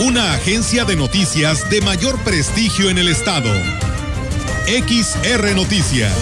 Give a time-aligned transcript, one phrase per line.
[0.00, 3.52] Una agencia de noticias de mayor prestigio en el estado.
[4.66, 6.14] XR Noticias.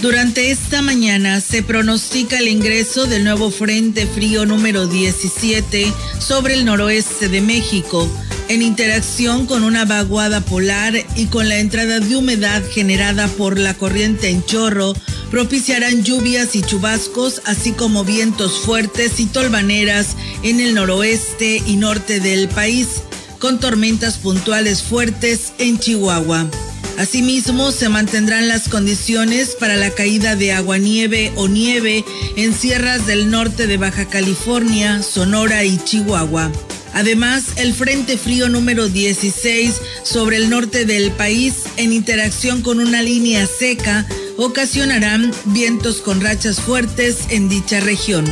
[0.00, 6.64] Durante esta mañana se pronostica el ingreso del nuevo Frente Frío número 17 sobre el
[6.64, 8.10] noroeste de México,
[8.52, 13.72] en interacción con una vaguada polar y con la entrada de humedad generada por la
[13.72, 14.92] corriente en chorro,
[15.30, 22.20] propiciarán lluvias y chubascos, así como vientos fuertes y tolvaneras en el noroeste y norte
[22.20, 22.88] del país,
[23.38, 26.46] con tormentas puntuales fuertes en Chihuahua.
[26.98, 32.04] Asimismo, se mantendrán las condiciones para la caída de aguanieve o nieve
[32.36, 36.52] en sierras del norte de Baja California, Sonora y Chihuahua.
[36.94, 43.02] Además, el Frente Frío número 16 sobre el norte del país, en interacción con una
[43.02, 48.24] línea seca, ocasionarán vientos con rachas fuertes en dicha región.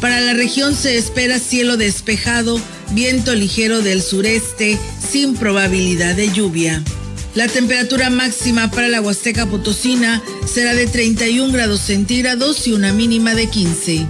[0.00, 2.60] Para la región se espera cielo despejado,
[2.92, 6.82] viento ligero del sureste, sin probabilidad de lluvia.
[7.34, 13.34] La temperatura máxima para la Huasteca Potosina será de 31 grados centígrados y una mínima
[13.34, 14.06] de 15.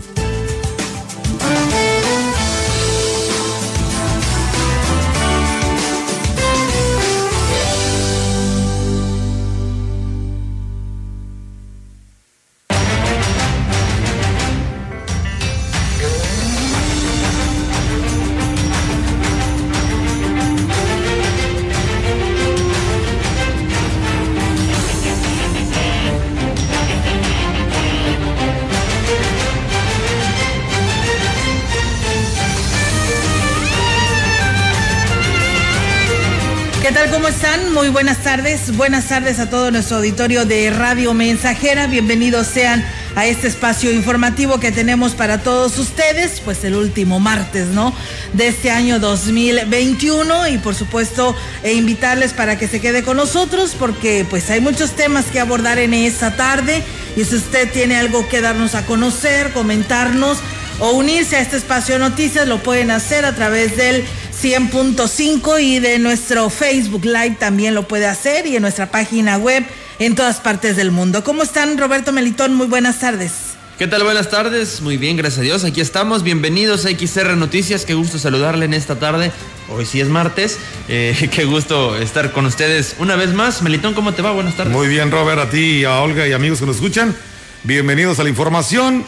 [38.75, 41.87] Buenas tardes a todo nuestro auditorio de Radio Mensajera.
[41.87, 42.85] Bienvenidos sean
[43.15, 47.95] a este espacio informativo que tenemos para todos ustedes, pues el último martes, ¿no?
[48.33, 53.77] De este año 2021 y por supuesto e invitarles para que se quede con nosotros
[53.79, 56.83] porque pues hay muchos temas que abordar en esta tarde
[57.17, 60.39] y si usted tiene algo que darnos a conocer, comentarnos
[60.81, 64.05] o unirse a este espacio de noticias, lo pueden hacer a través del
[64.43, 69.65] 100.5 y de nuestro Facebook Live también lo puede hacer y en nuestra página web
[69.99, 71.25] en todas partes del mundo.
[71.25, 72.55] ¿Cómo están, Roberto Melitón?
[72.55, 73.33] Muy buenas tardes.
[73.79, 74.05] ¿Qué tal?
[74.05, 74.83] Buenas tardes.
[74.83, 75.65] Muy bien, gracias a Dios.
[75.65, 76.23] Aquí estamos.
[76.23, 77.87] Bienvenidos a XR Noticias.
[77.87, 79.33] Qué gusto saludarle en esta tarde.
[79.71, 80.59] Hoy sí es martes.
[80.89, 83.63] Eh, qué gusto estar con ustedes una vez más.
[83.63, 84.33] Melitón, ¿cómo te va?
[84.33, 84.73] Buenas tardes.
[84.73, 87.17] Muy bien, Robert, a ti, a Olga y amigos que nos escuchan.
[87.65, 89.03] Bienvenidos a la información.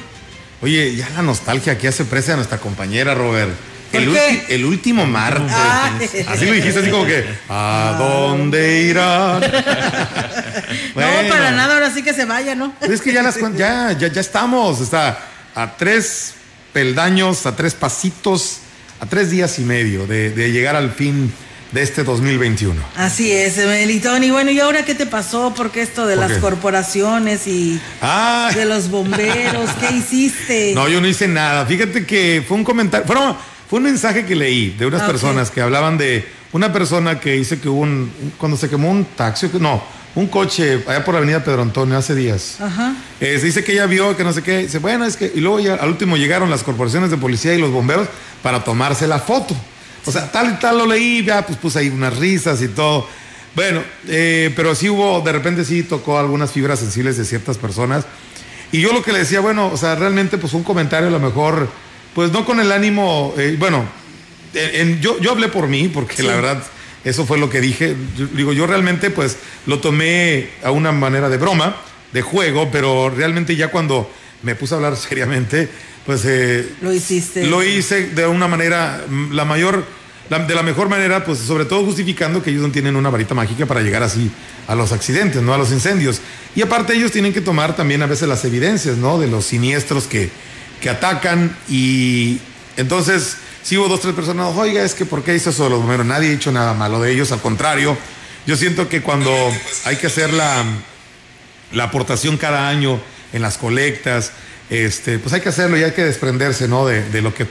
[0.62, 3.50] Oye, ya la nostalgia que hace presa a nuestra compañera, Robert.
[3.93, 5.50] ¿Por El, ulti- el último martes.
[6.15, 6.26] Ay.
[6.28, 9.43] Así lo dijiste, así como que, ¿a dónde irán?
[10.94, 12.72] No, para nada, ahora sí que se vaya, ¿no?
[12.81, 14.81] Es que ya, las, ya, ya, ya estamos.
[14.81, 15.19] Está
[15.54, 16.34] a tres
[16.72, 18.59] peldaños, a tres pasitos,
[19.00, 21.32] a tres días y medio de, de llegar al fin
[21.72, 22.81] de este 2021.
[22.97, 24.25] Así es, Melitón.
[24.25, 25.54] Y bueno, ¿y ahora qué te pasó?
[25.54, 26.41] ¿Por qué esto de ¿Por las qué?
[26.41, 29.71] corporaciones y Ah, de los bomberos?
[29.81, 30.72] ¿Qué hiciste?
[30.75, 31.65] No, yo no hice nada.
[31.66, 33.37] Fíjate que fue un comentario, fueron-
[33.69, 37.33] fue un mensaje que leí de unas Ah, personas que hablaban de una persona que
[37.33, 37.91] dice que hubo un,
[38.23, 39.83] un- cuando se quemó un taxi, no,
[40.15, 42.61] un coche allá por la avenida Pedro Antonio hace días.
[42.61, 42.95] Ajá.
[43.21, 45.41] Eh, se dice que ella vio que no sé qué, dice, bueno, es que, y
[45.41, 48.09] luego ya al último llegaron las corporaciones de policía y los bomberos
[48.43, 49.55] para tomarse la foto.
[50.07, 53.07] O sea, tal y tal lo leí, ya pues puse ahí unas risas y todo.
[53.55, 58.04] Bueno, eh, pero sí hubo, de repente sí tocó algunas fibras sensibles de ciertas personas.
[58.72, 61.19] Y yo lo que le decía, bueno, o sea, realmente pues un comentario a lo
[61.21, 61.69] mejor,
[62.18, 63.84] pues no con el ánimo, eh, bueno,
[64.53, 66.65] en- en- yo, yo hablé por mí, porque la verdad,
[67.04, 67.94] eso fue lo que dije.
[68.16, 69.36] Yo- digo, yo realmente pues
[69.66, 71.76] lo tomé a una manera de broma,
[72.12, 74.10] de juego, pero realmente ya cuando
[74.42, 75.68] me puse a hablar seriamente,
[76.06, 77.47] pues eh, Lo hiciste.
[77.47, 79.84] lo hice de una manera, mm, la mayor,
[80.28, 83.34] la- de la mejor manera, pues sobre todo justificando que ellos no tienen una varita
[83.36, 84.28] mágica para llegar así
[84.66, 85.54] a los accidentes, ¿no?
[85.54, 86.20] A los incendios.
[86.56, 89.20] Y aparte ellos tienen que tomar también a veces las evidencias, ¿no?
[89.20, 90.30] De los siniestros que,
[90.80, 92.39] que atacan y
[92.77, 96.07] entonces si hubo dos, tres personas, oiga, es que ¿por qué hizo eso bomberos?
[96.07, 97.97] Nadie ha dicho nada malo de ellos, al contrario,
[98.47, 99.30] yo siento que cuando
[99.84, 100.65] hay que hacer la,
[101.72, 102.98] la aportación cada año
[103.33, 104.33] en las colectas,
[104.71, 106.86] este, pues hay que hacerlo y hay que desprenderse, ¿no?
[106.86, 107.47] De, de lo que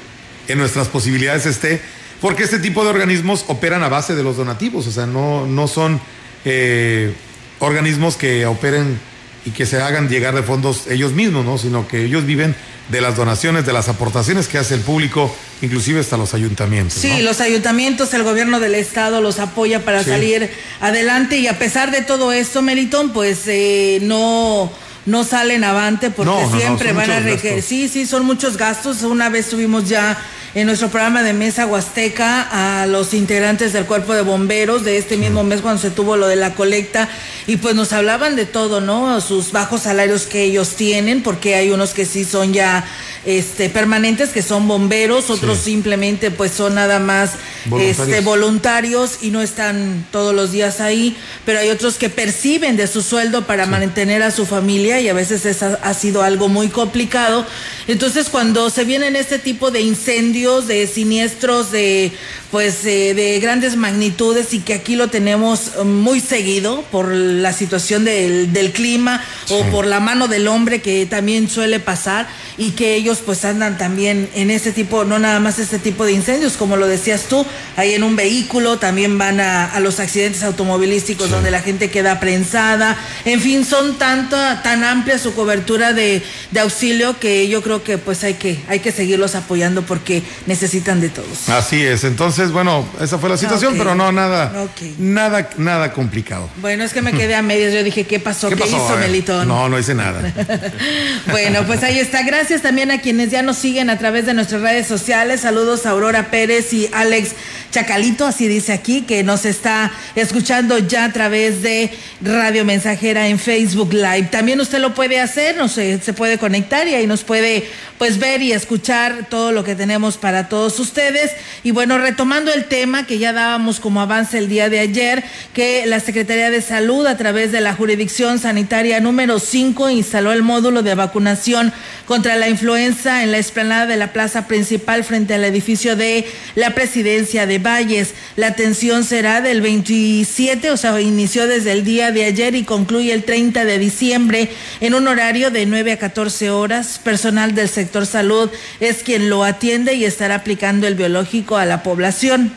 [0.47, 1.81] en nuestras posibilidades esté,
[2.21, 5.67] porque este tipo de organismos operan a base de los donativos, o sea, no, no
[5.67, 6.01] son
[6.45, 7.13] eh,
[7.59, 8.99] organismos que operen
[9.45, 11.57] y que se hagan llegar de fondos ellos mismos, ¿no?
[11.57, 12.55] Sino que ellos viven
[12.89, 16.99] de las donaciones, de las aportaciones que hace el público, inclusive hasta los ayuntamientos.
[16.99, 20.49] Sí, los ayuntamientos, el gobierno del estado los apoya para salir
[20.79, 24.71] adelante y a pesar de todo esto, Melitón, pues eh, no
[25.07, 27.63] no salen avante porque siempre van a requerir.
[27.63, 29.03] Sí, sí, son muchos gastos.
[29.03, 30.17] Una vez tuvimos ya
[30.57, 35.15] en nuestro programa de Mesa Huasteca a los integrantes del cuerpo de bomberos de este
[35.15, 37.07] mismo mes cuando se tuvo lo de la colecta
[37.45, 39.21] y pues nos hablaban de todo, ¿no?
[39.21, 42.83] Sus bajos salarios que ellos tienen, porque hay unos que sí son ya
[43.23, 47.33] este, permanentes, que son bomberos, otros simplemente pues son nada más
[47.65, 48.07] voluntarios.
[48.07, 51.15] Este, voluntarios y no están todos los días ahí,
[51.45, 55.13] pero hay otros que perciben de su sueldo para mantener a su familia y a
[55.13, 57.45] veces eso ha sido algo muy complicado.
[57.87, 62.13] Entonces cuando se vienen este tipo de incendios, de siniestros de
[62.51, 67.51] pues eh, de grandes magnitudes y que aquí lo tenemos um, muy seguido por la
[67.51, 72.27] situación del, del clima o por la mano del hombre que también suele pasar
[72.57, 76.13] y que ellos pues andan también en ese tipo, no nada más este tipo de
[76.13, 77.45] incendios, como lo decías tú,
[77.75, 82.19] ahí en un vehículo, también van a, a los accidentes automovilísticos donde la gente queda
[82.19, 87.83] prensada, en fin, son tanta, tan amplia su cobertura de, de auxilio que yo creo
[87.83, 91.49] que pues hay que, hay que seguirlos apoyando porque necesitan de todos.
[91.49, 94.51] Así es, entonces, bueno, esa fue la situación, pero no nada,
[94.97, 96.49] nada, nada complicado.
[96.57, 98.49] Bueno, es que me quedé a medias, yo dije, ¿qué pasó?
[98.49, 99.47] ¿Qué, hizo Melitón?
[99.47, 100.33] No, no hice nada.
[101.31, 102.23] bueno, pues ahí está.
[102.23, 105.41] Gracias también a quienes ya nos siguen a través de nuestras redes sociales.
[105.41, 107.31] Saludos a Aurora Pérez y Alex
[107.71, 111.91] Chacalito, así dice aquí, que nos está escuchando ya a través de
[112.21, 114.29] Radio Mensajera en Facebook Live.
[114.31, 117.67] También usted lo puede hacer, no sé, se puede conectar y ahí nos puede
[117.97, 121.31] pues ver y escuchar todo lo que tenemos para todos ustedes.
[121.63, 125.23] Y bueno, retomando el tema que ya dábamos como avance el día de ayer,
[125.53, 130.43] que la Secretaría de Salud a través de la jurisdicción sanitaria número 5 instaló el
[130.43, 131.73] módulo de vacunación
[132.05, 136.25] contra la influenza en la explanada de la plaza principal frente al edificio de
[136.55, 138.13] la presidencia de Valles.
[138.35, 143.13] La atención será del 27, o sea, inició desde el día de ayer y concluye
[143.13, 144.49] el 30 de diciembre
[144.81, 146.99] en un horario de 9 a 14 horas.
[146.99, 148.49] Personal del sector salud
[148.79, 152.51] es quien lo atiende y estará aplicando el biológico a la población.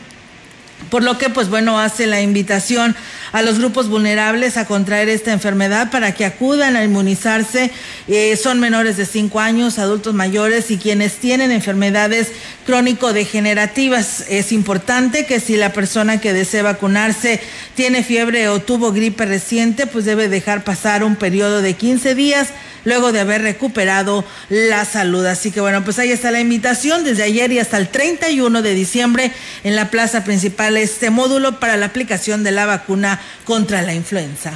[0.89, 2.95] Por lo que, pues bueno, hace la invitación
[3.31, 7.71] a los grupos vulnerables a contraer esta enfermedad para que acudan a inmunizarse.
[8.07, 12.31] Eh, son menores de 5 años, adultos mayores y quienes tienen enfermedades
[12.65, 14.25] crónico-degenerativas.
[14.29, 17.39] Es importante que si la persona que desea vacunarse
[17.75, 22.49] tiene fiebre o tuvo gripe reciente, pues debe dejar pasar un periodo de 15 días
[22.83, 25.25] luego de haber recuperado la salud.
[25.25, 28.73] Así que bueno, pues ahí está la invitación desde ayer y hasta el 31 de
[28.73, 29.31] diciembre
[29.63, 34.53] en la plaza principal este módulo para la aplicación de la vacuna contra la influenza.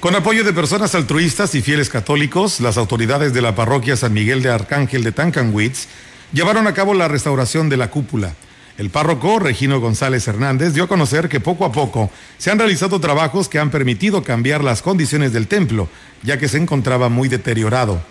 [0.00, 4.42] Con apoyo de personas altruistas y fieles católicos, las autoridades de la parroquia San Miguel
[4.42, 5.86] de Arcángel de Tancanwitz
[6.32, 8.34] llevaron a cabo la restauración de la cúpula.
[8.78, 13.00] El párroco Regino González Hernández dio a conocer que poco a poco se han realizado
[13.00, 15.88] trabajos que han permitido cambiar las condiciones del templo,
[16.22, 18.02] ya que se encontraba muy deteriorado.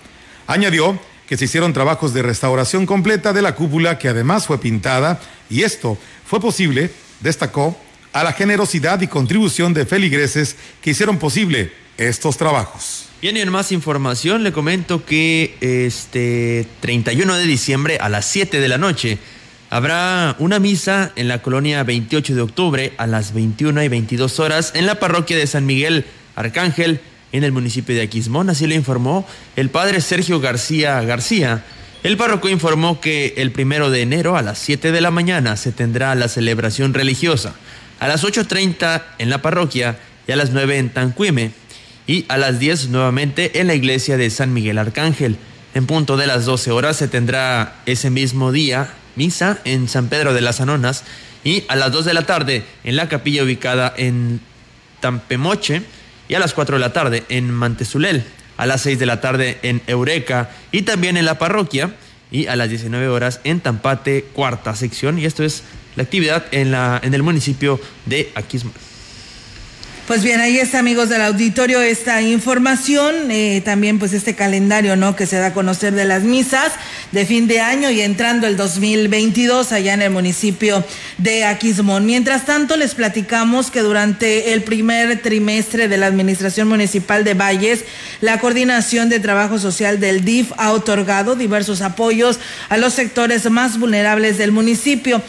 [0.47, 5.19] Añadió que se hicieron trabajos de restauración completa de la cúpula que además fue pintada
[5.49, 7.77] y esto fue posible, destacó,
[8.13, 13.07] a la generosidad y contribución de feligreses que hicieron posible estos trabajos.
[13.21, 18.59] Bien, y en más información le comento que este 31 de diciembre a las 7
[18.59, 19.19] de la noche
[19.69, 24.71] habrá una misa en la colonia 28 de octubre a las 21 y 22 horas
[24.75, 26.99] en la parroquia de San Miguel Arcángel
[27.31, 29.25] en el municipio de Aquismón, así lo informó
[29.55, 31.63] el padre Sergio García García.
[32.03, 35.71] El párroco informó que el primero de enero a las 7 de la mañana se
[35.71, 37.53] tendrá la celebración religiosa,
[38.01, 41.51] a las 8.30 en la parroquia y a las 9 en Tancuime,
[42.07, 45.37] y a las 10 nuevamente en la iglesia de San Miguel Arcángel.
[45.75, 50.33] En punto de las 12 horas se tendrá ese mismo día misa en San Pedro
[50.33, 51.03] de las Anonas.
[51.43, 54.41] Y a las 2 de la tarde en la capilla ubicada en
[54.99, 55.83] Tampemoche.
[56.27, 58.23] Y a las 4 de la tarde en Mantezulel,
[58.57, 60.49] a las 6 de la tarde en Eureka.
[60.71, 61.95] Y también en la parroquia.
[62.31, 65.19] Y a las 19 horas en Tampate, cuarta sección.
[65.19, 65.63] Y esto es
[65.95, 68.73] la actividad en, la, en el municipio de Aquismón.
[70.11, 75.15] Pues bien, ahí está, amigos del auditorio, esta información, eh, también pues este calendario, ¿no?
[75.15, 76.73] Que se da a conocer de las misas.
[77.13, 80.83] de fin de año y entrando el 2022 allá en el municipio
[81.17, 82.05] de Aquismón.
[82.05, 87.85] Mientras tanto, les platicamos que durante el primer trimestre de la Administración Municipal de Valles,
[88.21, 93.79] la Coordinación de Trabajo Social del DIF ha otorgado diversos apoyos a los sectores más
[93.79, 95.21] vulnerables del municipio.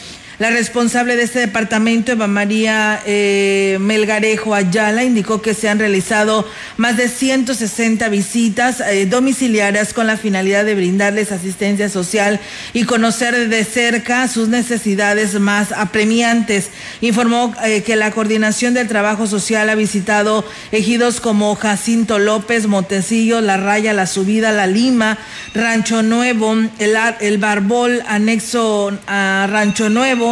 [0.43, 6.45] La responsable de este departamento, Eva María eh, Melgarejo Ayala, indicó que se han realizado
[6.79, 12.41] más de 160 visitas eh, domiciliarias con la finalidad de brindarles asistencia social
[12.73, 16.71] y conocer de cerca sus necesidades más apremiantes.
[17.03, 23.41] Informó eh, que la Coordinación del Trabajo Social ha visitado ejidos como Jacinto López, Montecillo,
[23.41, 25.19] La Raya, La Subida, La Lima,
[25.55, 30.32] Rancho Nuevo, el, el Barbol, anexo a Rancho Nuevo,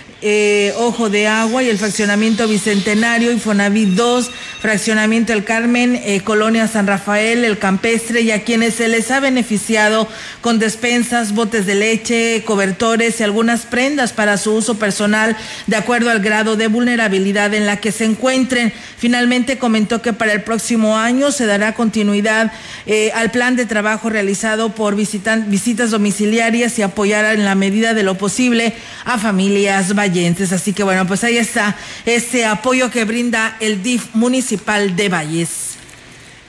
[0.21, 6.67] eh, Ojo de Agua y el fraccionamiento Bicentenario, Infonavit 2, fraccionamiento El Carmen, eh, Colonia
[6.67, 10.07] San Rafael, El Campestre y a quienes se les ha beneficiado
[10.41, 15.35] con despensas, botes de leche, cobertores y algunas prendas para su uso personal
[15.67, 18.71] de acuerdo al grado de vulnerabilidad en la que se encuentren.
[18.97, 22.51] Finalmente comentó que para el próximo año se dará continuidad
[22.85, 28.03] eh, al plan de trabajo realizado por visitas domiciliarias y apoyar en la medida de
[28.03, 28.73] lo posible
[29.05, 30.51] a familias vallenses.
[30.51, 31.75] Así que bueno, pues ahí está
[32.05, 35.77] este apoyo que brinda el DIF municipal de Valles.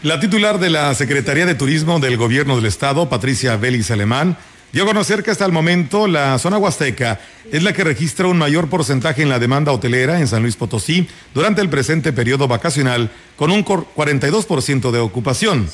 [0.02, 4.36] La titular de la Secretaría de Turismo del Gobierno del Estado, Patricia Vélez Alemán,
[4.72, 7.20] dio a conocer que hasta el momento la zona huasteca
[7.52, 11.06] es la que registra un mayor porcentaje en la demanda hotelera en San Luis Potosí
[11.34, 15.68] durante el presente periodo vacacional, con un 42% de ocupación.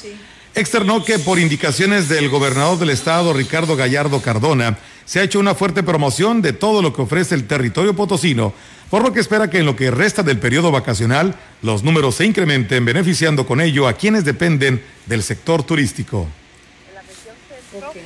[0.55, 4.77] Externó que por indicaciones del gobernador del estado, Ricardo Gallardo Cardona,
[5.09, 8.53] se ha hecho una fuerte promoción de todo lo que ofrece el territorio potosino,
[8.91, 12.27] por lo que espera que en lo que resta del periodo vacacional los números se
[12.27, 16.29] incrementen, beneficiando con ello a quienes dependen del sector turístico.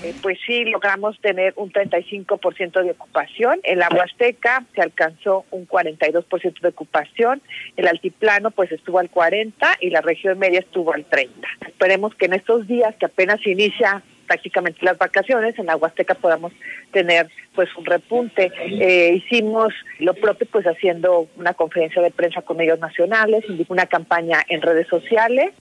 [0.04, 3.59] Eh, pues sí, logramos tener un 35% de ocupación.
[3.64, 7.42] En la Huasteca se alcanzó un 42% de ocupación.
[7.76, 11.30] El altiplano pues estuvo al 40% y la región media estuvo al 30%.
[11.66, 16.52] Esperemos que en estos días que apenas inicia prácticamente las vacaciones, en la Huasteca podamos
[16.90, 18.50] tener pues un repunte.
[18.66, 24.42] Eh, hicimos lo propio pues haciendo una conferencia de prensa con medios nacionales, una campaña
[24.48, 25.52] en redes sociales.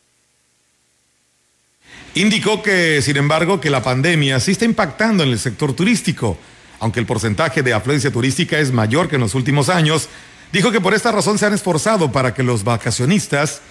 [2.16, 6.38] Indicó que, sin embargo, que la pandemia sí está impactando en el sector turístico.
[6.80, 10.08] Aunque el porcentaje de afluencia turística es mayor que en los últimos años,
[10.54, 13.62] dijo que por esta razón se han esforzado para que los vacacionistas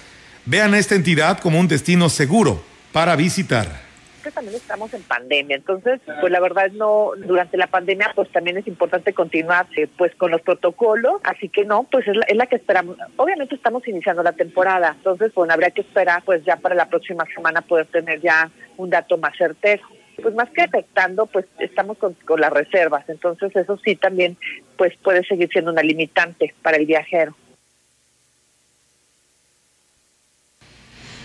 [0.44, 3.89] vean a esta entidad como un destino seguro para visitar
[4.20, 8.56] que también estamos en pandemia, entonces, pues la verdad no, durante la pandemia, pues también
[8.56, 12.36] es importante continuar eh, pues con los protocolos, así que no, pues es la, es
[12.36, 12.96] la que esperamos.
[13.16, 17.24] Obviamente estamos iniciando la temporada, entonces, bueno, habría que esperar pues ya para la próxima
[17.34, 19.82] semana poder tener ya un dato más certero
[20.20, 23.08] pues más que afectando, pues estamos con, con, las reservas.
[23.08, 24.36] Entonces eso sí también
[24.76, 27.34] pues puede seguir siendo una limitante para el viajero.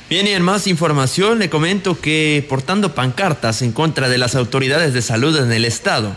[0.08, 4.94] Bien, y en más información le comento que portando pancartas en contra de las autoridades
[4.94, 6.16] de salud en el estado,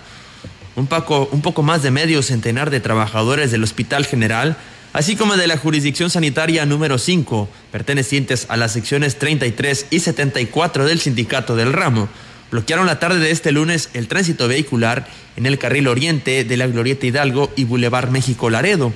[0.77, 4.59] un poco, un poco más de medio centenar de trabajadores del Hospital General,
[4.93, 10.85] así como de la jurisdicción sanitaria número 5, pertenecientes a las secciones 33 y 74
[10.85, 12.11] del sindicato del ramo,
[12.51, 16.67] bloquearon la tarde de este lunes el tránsito vehicular en el carril oriente de la
[16.67, 18.93] Glorieta Hidalgo y Boulevard México Laredo.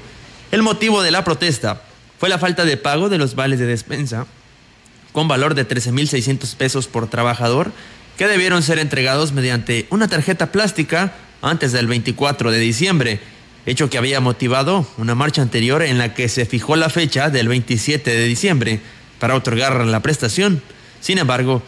[0.50, 1.80] El motivo de la protesta
[2.18, 4.26] fue la falta de pago de los vales de despensa
[5.12, 7.72] con valor de 13.600 pesos por trabajador
[8.16, 13.20] que debieron ser entregados mediante una tarjeta plástica antes del 24 de diciembre,
[13.66, 17.48] hecho que había motivado una marcha anterior en la que se fijó la fecha del
[17.48, 18.80] 27 de diciembre
[19.18, 20.62] para otorgar la prestación.
[21.00, 21.62] Sin embargo,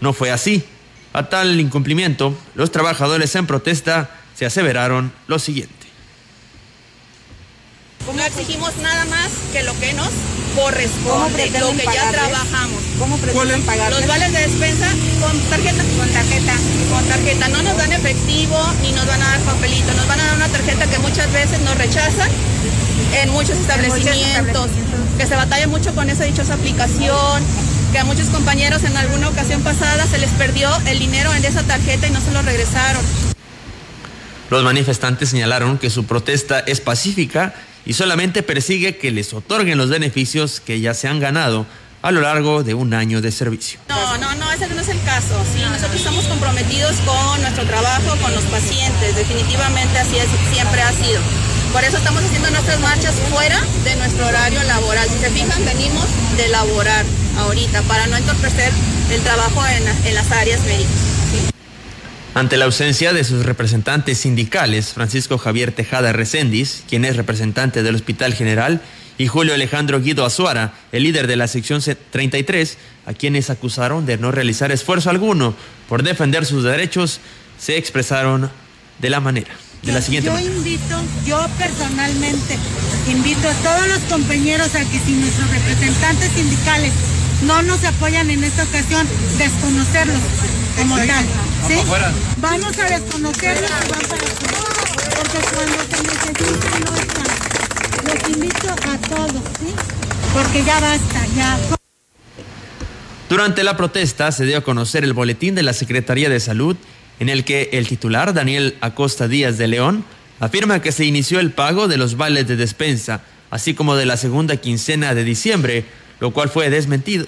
[0.00, 0.64] no fue así.
[1.12, 5.77] A tal incumplimiento, los trabajadores en protesta se aseveraron lo siguiente.
[8.14, 10.08] No exigimos nada más que lo que nos
[10.56, 12.82] corresponde, lo que ya trabajamos.
[12.98, 13.92] ¿Cómo pretenden pagar?
[13.92, 14.86] Los vales de despensa
[15.20, 15.82] con tarjeta.
[15.98, 16.54] Con tarjeta.
[16.90, 17.48] Con tarjeta.
[17.48, 19.92] No nos dan efectivo ni nos van a dar papelito.
[19.92, 22.30] Nos van a dar una tarjeta que muchas veces nos rechazan
[23.20, 24.70] en muchos establecimientos.
[25.18, 27.42] Que se batalla mucho con esa dichosa aplicación.
[27.92, 31.62] Que a muchos compañeros en alguna ocasión pasada se les perdió el dinero en esa
[31.62, 33.04] tarjeta y no se lo regresaron.
[34.50, 37.54] Los manifestantes señalaron que su protesta es pacífica
[37.86, 41.66] y solamente persigue que les otorguen los beneficios que ya se han ganado
[42.02, 43.80] a lo largo de un año de servicio.
[43.88, 45.34] No, no, no, ese no es el caso.
[45.52, 49.16] Sí, nosotros estamos comprometidos con nuestro trabajo, con los pacientes.
[49.16, 51.20] Definitivamente así es, siempre ha sido.
[51.72, 55.06] Por eso estamos haciendo nuestras marchas fuera de nuestro horario laboral.
[55.08, 56.06] Si se fijan, venimos
[56.36, 57.04] de laborar
[57.38, 58.72] ahorita para no entorpecer
[59.10, 61.07] el trabajo en, en las áreas médicas.
[62.38, 67.96] Ante la ausencia de sus representantes sindicales, Francisco Javier Tejada Recendis, quien es representante del
[67.96, 68.80] Hospital General,
[69.18, 74.18] y Julio Alejandro Guido Azuara, el líder de la sección 33, a quienes acusaron de
[74.18, 75.52] no realizar esfuerzo alguno
[75.88, 77.18] por defender sus derechos,
[77.58, 78.48] se expresaron
[79.00, 79.50] de la manera.
[79.82, 82.56] De la siguiente yo invito, yo personalmente
[83.08, 86.92] invito a todos los compañeros a que si nuestros representantes sindicales
[87.42, 89.06] no nos apoyan en esta ocasión,
[89.38, 90.20] desconocerlos
[90.76, 91.24] como tal.
[91.66, 91.74] ¿sí?
[92.38, 93.70] Vamos a desconocerlos
[95.16, 97.26] porque cuando se necesita no están.
[98.04, 99.74] Los invito a todos, ¿sí?
[100.32, 101.58] Porque ya basta, ya.
[103.28, 106.76] Durante la protesta se dio a conocer el boletín de la Secretaría de Salud
[107.20, 110.04] en el que el titular, Daniel Acosta Díaz de León,
[110.40, 114.16] afirma que se inició el pago de los vales de despensa, así como de la
[114.16, 115.84] segunda quincena de diciembre,
[116.20, 117.26] lo cual fue desmentido,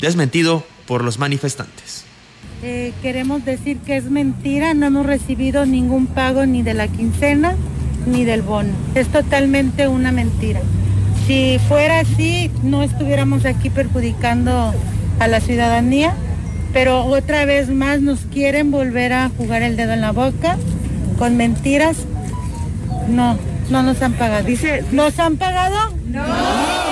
[0.00, 2.04] desmentido por los manifestantes.
[2.62, 7.54] Eh, queremos decir que es mentira, no hemos recibido ningún pago ni de la quincena
[8.06, 8.70] ni del bono.
[8.94, 10.60] Es totalmente una mentira.
[11.26, 14.74] Si fuera así, no estuviéramos aquí perjudicando
[15.20, 16.14] a la ciudadanía,
[16.72, 20.56] pero otra vez más nos quieren volver a jugar el dedo en la boca
[21.18, 21.98] con mentiras.
[23.08, 23.38] No,
[23.70, 24.44] no nos han pagado.
[24.44, 25.94] Dice, ¿nos han pagado?
[26.06, 26.87] No.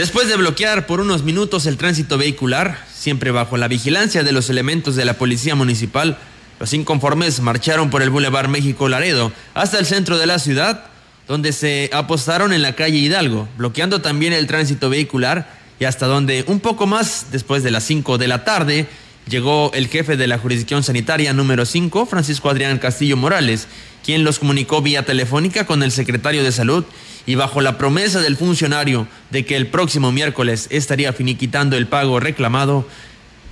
[0.00, 4.48] Después de bloquear por unos minutos el tránsito vehicular, siempre bajo la vigilancia de los
[4.48, 6.16] elementos de la Policía Municipal,
[6.58, 10.86] los inconformes marcharon por el Boulevard México Laredo hasta el centro de la ciudad,
[11.28, 16.44] donde se apostaron en la calle Hidalgo, bloqueando también el tránsito vehicular y hasta donde
[16.46, 18.88] un poco más después de las 5 de la tarde
[19.28, 23.68] llegó el jefe de la jurisdicción sanitaria número 5, Francisco Adrián Castillo Morales,
[24.04, 26.84] quien los comunicó vía telefónica con el secretario de Salud
[27.26, 32.18] y bajo la promesa del funcionario de que el próximo miércoles estaría finiquitando el pago
[32.18, 32.86] reclamado,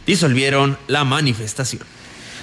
[0.06, 1.82] disolvieron la manifestación.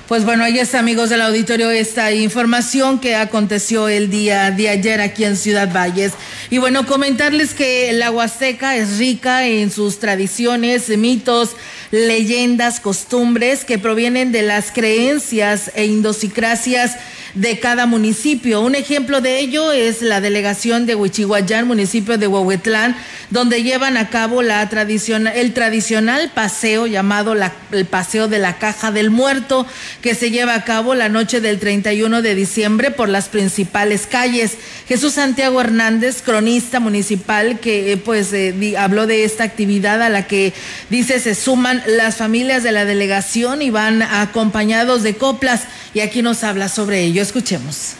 [0.08, 5.02] Pues bueno, ahí está, amigos del auditorio, esta información que aconteció el día de ayer
[5.02, 6.14] aquí en Ciudad Valles.
[6.52, 11.56] Y bueno, comentarles que la Huasteca es rica en sus tradiciones, mitos,
[11.96, 16.98] leyendas, costumbres que provienen de las creencias e indosicracias
[17.36, 18.62] de cada municipio.
[18.62, 22.96] Un ejemplo de ello es la delegación de Huichihuayán, municipio de Huehuetlán,
[23.30, 24.70] donde llevan a cabo la
[25.36, 29.66] el tradicional paseo llamado el Paseo de la Caja del Muerto,
[30.02, 34.58] que se lleva a cabo la noche del 31 de diciembre por las principales calles.
[34.88, 40.28] Jesús Santiago Hernández, cronista municipal, que eh, pues eh, habló de esta actividad a la
[40.28, 40.54] que
[40.90, 46.22] dice se suman las familias de la delegación y van acompañados de coplas y aquí
[46.22, 47.22] nos habla sobre ello.
[47.22, 47.96] Escuchemos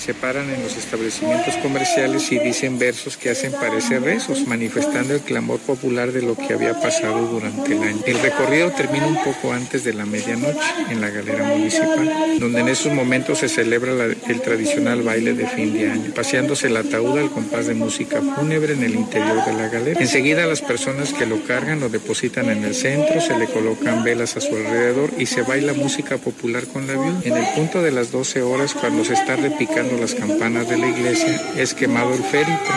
[0.00, 5.20] se paran en los establecimientos comerciales y dicen versos que hacen parecer rezos, manifestando el
[5.20, 8.00] clamor popular de lo que había pasado durante el año.
[8.06, 10.58] El recorrido termina un poco antes de la medianoche
[10.88, 15.74] en la galera municipal, donde en esos momentos se celebra el tradicional baile de fin
[15.74, 19.68] de año, paseándose el ataúd al compás de música fúnebre en el interior de la
[19.68, 20.00] galera.
[20.00, 24.36] Enseguida las personas que lo cargan lo depositan en el centro, se le colocan velas
[24.38, 27.20] a su alrededor y se baila música popular con la viuda.
[27.24, 30.88] En el punto de las 12 horas, cuando se está repicando las campanas de la
[30.88, 32.70] iglesia, es quemado el férito,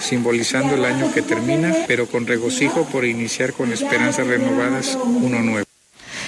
[0.00, 5.67] simbolizando el año que termina, pero con regocijo por iniciar con esperanzas renovadas uno nuevo.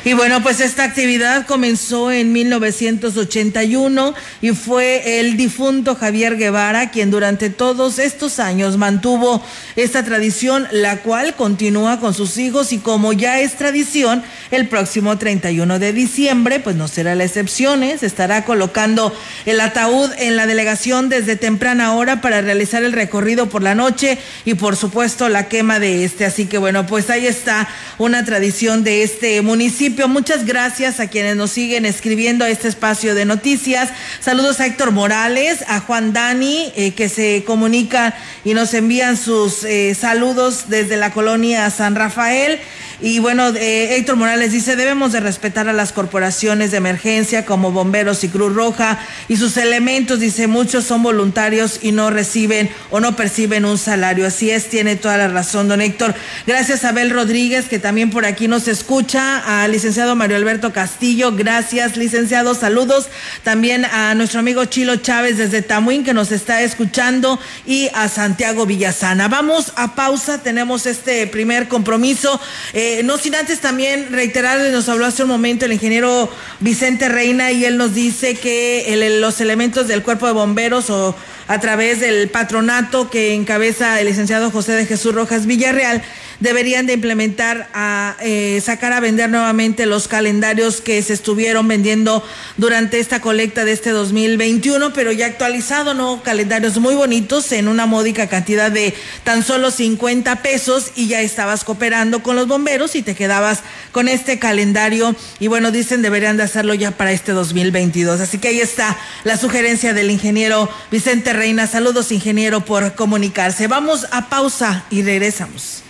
[0.02, 7.10] Y bueno, pues esta actividad comenzó en 1981 y fue el difunto Javier Guevara quien
[7.10, 9.44] durante todos estos años mantuvo
[9.76, 15.18] esta tradición, la cual continúa con sus hijos y como ya es tradición, el próximo
[15.18, 17.98] 31 de diciembre, pues no será la excepción, ¿eh?
[17.98, 23.50] se estará colocando el ataúd en la delegación desde temprana hora para realizar el recorrido
[23.50, 26.24] por la noche y por supuesto la quema de este.
[26.24, 31.36] Así que bueno, pues ahí está una tradición de este municipio Muchas gracias a quienes
[31.36, 33.90] nos siguen escribiendo a este espacio de noticias.
[34.20, 39.64] Saludos a Héctor Morales, a Juan Dani, eh, que se comunican y nos envían sus
[39.64, 42.60] eh, saludos desde la colonia San Rafael.
[43.02, 47.72] Y bueno, eh, Héctor Morales dice, debemos de respetar a las corporaciones de emergencia como
[47.72, 53.00] Bomberos y Cruz Roja y sus elementos, dice, muchos son voluntarios y no reciben o
[53.00, 54.26] no perciben un salario.
[54.26, 56.14] Así es, tiene toda la razón, don Héctor.
[56.46, 61.32] Gracias a Abel Rodríguez, que también por aquí nos escucha, al licenciado Mario Alberto Castillo,
[61.32, 63.08] gracias, licenciado, saludos.
[63.44, 68.66] También a nuestro amigo Chilo Chávez desde Tamuín, que nos está escuchando, y a Santiago
[68.66, 69.28] Villasana.
[69.28, 72.38] Vamos a pausa, tenemos este primer compromiso.
[72.74, 77.50] Eh, no sin antes también reiterar, nos habló hace un momento el ingeniero Vicente Reina
[77.50, 78.84] y él nos dice que
[79.18, 81.16] los elementos del cuerpo de bomberos o
[81.48, 86.02] a través del patronato que encabeza el licenciado José de Jesús Rojas Villarreal,
[86.40, 92.24] deberían de implementar a eh, sacar a vender nuevamente los calendarios que se estuvieron vendiendo
[92.56, 96.22] durante esta colecta de este 2021, pero ya actualizado, ¿no?
[96.22, 101.64] Calendarios muy bonitos en una módica cantidad de tan solo 50 pesos y ya estabas
[101.64, 103.60] cooperando con los bomberos y te quedabas
[103.92, 108.20] con este calendario y bueno, dicen deberían de hacerlo ya para este 2022.
[108.20, 111.66] Así que ahí está la sugerencia del ingeniero Vicente Reina.
[111.66, 113.66] Saludos ingeniero por comunicarse.
[113.66, 115.89] Vamos a pausa y regresamos.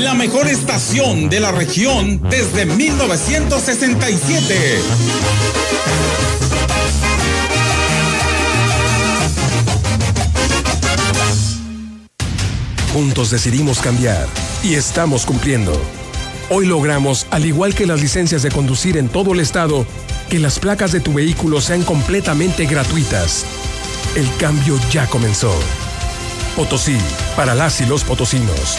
[0.00, 4.78] La mejor estación de la región desde 1967.
[12.94, 14.26] Juntos decidimos cambiar
[14.62, 15.78] y estamos cumpliendo.
[16.48, 19.84] Hoy logramos, al igual que las licencias de conducir en todo el estado,
[20.30, 23.44] que las placas de tu vehículo sean completamente gratuitas.
[24.16, 25.52] El cambio ya comenzó.
[26.56, 26.96] Potosí,
[27.36, 28.78] para las y los potosinos.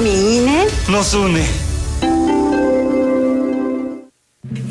[0.00, 0.66] ¿Mi INE?
[0.88, 1.69] Nos une.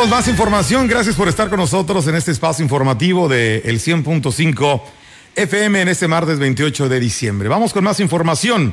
[0.00, 0.88] Tenemos más información.
[0.88, 4.80] Gracias por estar con nosotros en este espacio informativo de el 100.5
[5.36, 7.50] FM en este martes 28 de diciembre.
[7.50, 8.72] Vamos con más información.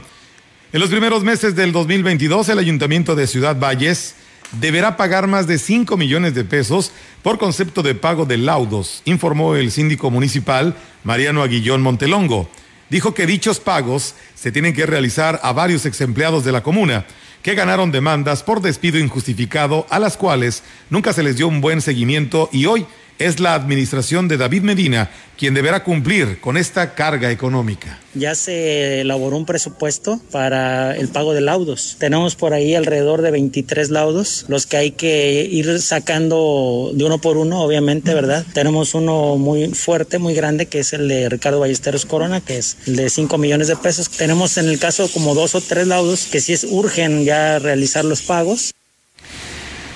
[0.72, 4.16] En los primeros meses del 2022, el Ayuntamiento de Ciudad Valles
[4.54, 9.58] deberá pagar más de 5 millones de pesos por concepto de pago de laudos, informó
[9.58, 12.50] el síndico municipal Mariano Aguillón Montelongo.
[12.90, 17.06] Dijo que dichos pagos se tienen que realizar a varios exempleados de la comuna
[17.48, 21.80] que ganaron demandas por despido injustificado a las cuales nunca se les dio un buen
[21.80, 22.86] seguimiento y hoy
[23.20, 28.00] es la administración de David Medina quien deberá cumplir con esta carga económica.
[28.16, 31.96] Ya se elaboró un presupuesto para el pago de laudos.
[32.00, 37.20] Tenemos por ahí alrededor de 23 laudos, los que hay que ir sacando de uno
[37.20, 38.44] por uno, obviamente, ¿verdad?
[38.54, 42.78] Tenemos uno muy fuerte, muy grande, que es el de Ricardo Ballesteros Corona, que es
[42.88, 44.10] el de 5 millones de pesos.
[44.10, 48.04] Tenemos en el caso como dos o tres laudos que sí es urgen ya realizar
[48.04, 48.74] los pagos.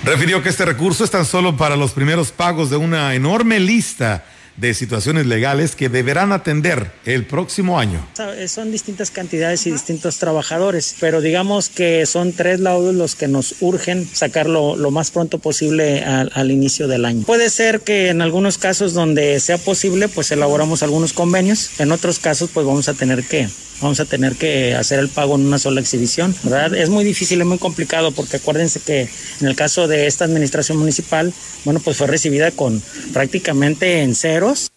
[0.03, 4.25] Refirió que este recurso es tan solo para los primeros pagos de una enorme lista
[4.57, 8.05] de situaciones legales que deberán atender el próximo año.
[8.47, 13.55] Son distintas cantidades y distintos trabajadores, pero digamos que son tres laudos los que nos
[13.61, 17.23] urgen sacarlo lo más pronto posible al, al inicio del año.
[17.25, 22.19] Puede ser que en algunos casos donde sea posible, pues elaboramos algunos convenios, en otros
[22.19, 23.47] casos pues vamos a tener que
[23.81, 26.75] vamos a tener que hacer el pago en una sola exhibición, ¿verdad?
[26.75, 29.09] Es muy difícil, es muy complicado porque acuérdense que
[29.41, 31.33] en el caso de esta administración municipal,
[31.65, 32.81] bueno, pues fue recibida con
[33.13, 34.71] prácticamente en ceros.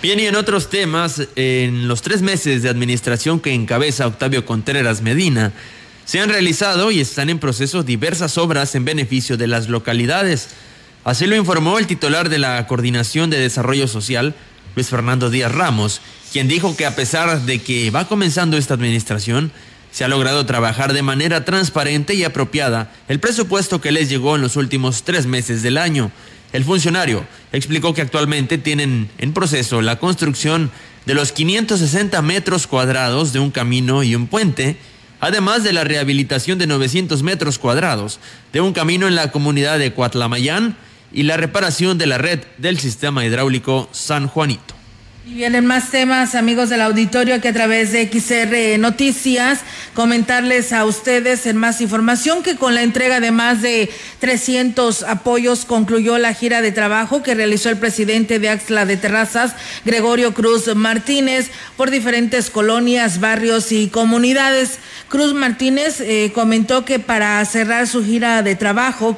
[0.00, 5.02] Bien, y en otros temas, en los tres meses de administración que encabeza Octavio Contreras
[5.02, 5.52] Medina,
[6.04, 10.50] se han realizado y están en proceso diversas obras en beneficio de las localidades.
[11.04, 14.34] Así lo informó el titular de la Coordinación de Desarrollo Social,
[14.76, 16.00] Luis Fernando Díaz Ramos,
[16.32, 19.50] quien dijo que a pesar de que va comenzando esta administración,
[19.90, 24.42] se ha logrado trabajar de manera transparente y apropiada el presupuesto que les llegó en
[24.42, 26.10] los últimos tres meses del año.
[26.52, 30.70] El funcionario explicó que actualmente tienen en proceso la construcción
[31.06, 34.76] de los 560 metros cuadrados de un camino y un puente,
[35.20, 38.20] además de la rehabilitación de 900 metros cuadrados
[38.52, 40.76] de un camino en la comunidad de Cuatlamayán
[41.12, 44.77] y la reparación de la red del sistema hidráulico San Juanito.
[45.28, 49.60] Y vienen más temas, amigos del auditorio, que a través de XR Noticias,
[49.92, 55.66] comentarles a ustedes en más información que con la entrega de más de 300 apoyos
[55.66, 60.74] concluyó la gira de trabajo que realizó el presidente de Axla de Terrazas, Gregorio Cruz
[60.74, 64.78] Martínez, por diferentes colonias, barrios y comunidades.
[65.10, 69.14] Cruz Martínez eh, comentó que para cerrar su gira de trabajo,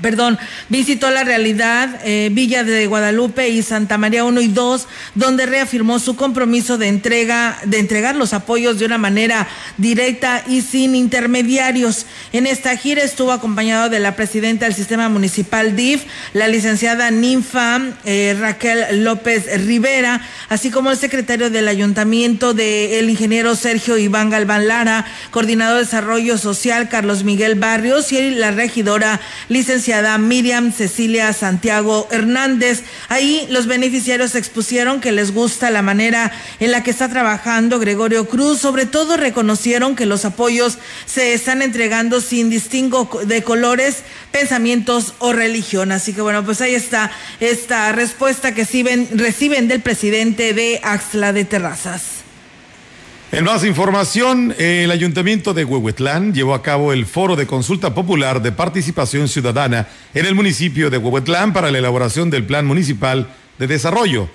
[0.00, 5.46] perdón, visitó la realidad eh, Villa de Guadalupe y Santa María 1 y 2, donde
[5.46, 10.94] reafirmó su compromiso de entrega, de entregar los apoyos de una manera directa y sin
[10.94, 12.06] intermediarios.
[12.32, 17.80] En esta gira estuvo acompañado de la presidenta del sistema municipal DIF, la licenciada Ninfa
[18.04, 24.68] eh, Raquel López Rivera, así como el secretario del ayuntamiento del ingeniero Sergio Iván Galván
[24.68, 32.06] Lara, coordinador de desarrollo social Carlos Miguel Barrios y la regidora licenciada Miriam Cecilia Santiago
[32.12, 32.84] Hernández.
[33.08, 38.28] Ahí los beneficiarios expusieron que les gusta la manera en la que está trabajando Gregorio
[38.28, 38.60] Cruz.
[38.60, 45.32] Sobre todo reconocieron que los apoyos se están entregando sin distingo de colores, pensamientos o
[45.32, 45.90] religión.
[45.90, 48.64] Así que bueno, pues ahí está esta respuesta que
[49.12, 52.19] reciben del presidente de Axla de Terrazas.
[53.32, 58.42] En más información, el Ayuntamiento de Huehuetlán llevó a cabo el Foro de Consulta Popular
[58.42, 63.68] de Participación Ciudadana en el municipio de Huehuetlán para la elaboración del Plan Municipal de
[63.68, 64.28] Desarrollo.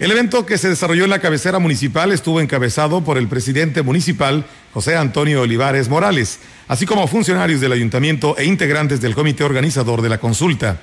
[0.00, 4.44] El evento que se desarrolló en la cabecera municipal estuvo encabezado por el presidente municipal
[4.74, 10.08] José Antonio Olivares Morales, así como funcionarios del ayuntamiento e integrantes del comité organizador de
[10.08, 10.80] la consulta.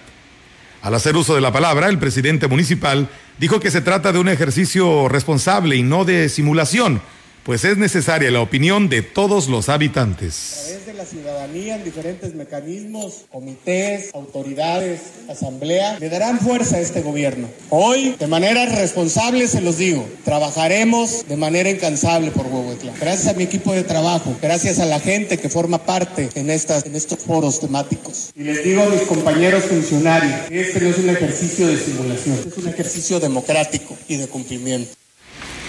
[0.81, 4.29] Al hacer uso de la palabra, el presidente municipal dijo que se trata de un
[4.29, 7.01] ejercicio responsable y no de simulación
[7.43, 10.53] pues es necesaria la opinión de todos los habitantes.
[10.53, 16.79] A través de la ciudadanía en diferentes mecanismos, comités, autoridades, asamblea, le darán fuerza a
[16.79, 17.47] este gobierno.
[17.69, 22.93] Hoy, de manera responsable, se los digo, trabajaremos de manera incansable por Huehuetla.
[22.99, 26.85] Gracias a mi equipo de trabajo, gracias a la gente que forma parte en, estas,
[26.85, 28.31] en estos foros temáticos.
[28.35, 32.57] Y les digo a mis compañeros funcionarios, este no es un ejercicio de simulación, es
[32.57, 34.99] un ejercicio democrático y de cumplimiento.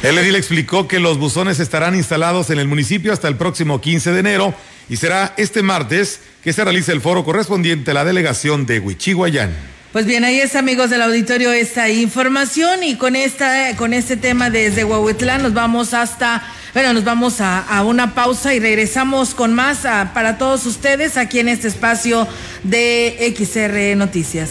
[0.03, 4.13] El edil explicó que los buzones estarán instalados en el municipio hasta el próximo 15
[4.13, 4.55] de enero
[4.89, 9.55] y será este martes que se realice el foro correspondiente a la delegación de Huichihuayán.
[9.93, 14.49] Pues bien, ahí es amigos del auditorio esta información y con esta, con este tema
[14.49, 19.85] desde Huahuetlán nos vamos hasta, bueno, nos vamos a, una pausa y regresamos con más
[19.85, 22.27] a, para todos ustedes aquí en este espacio
[22.63, 24.51] de XR Noticias.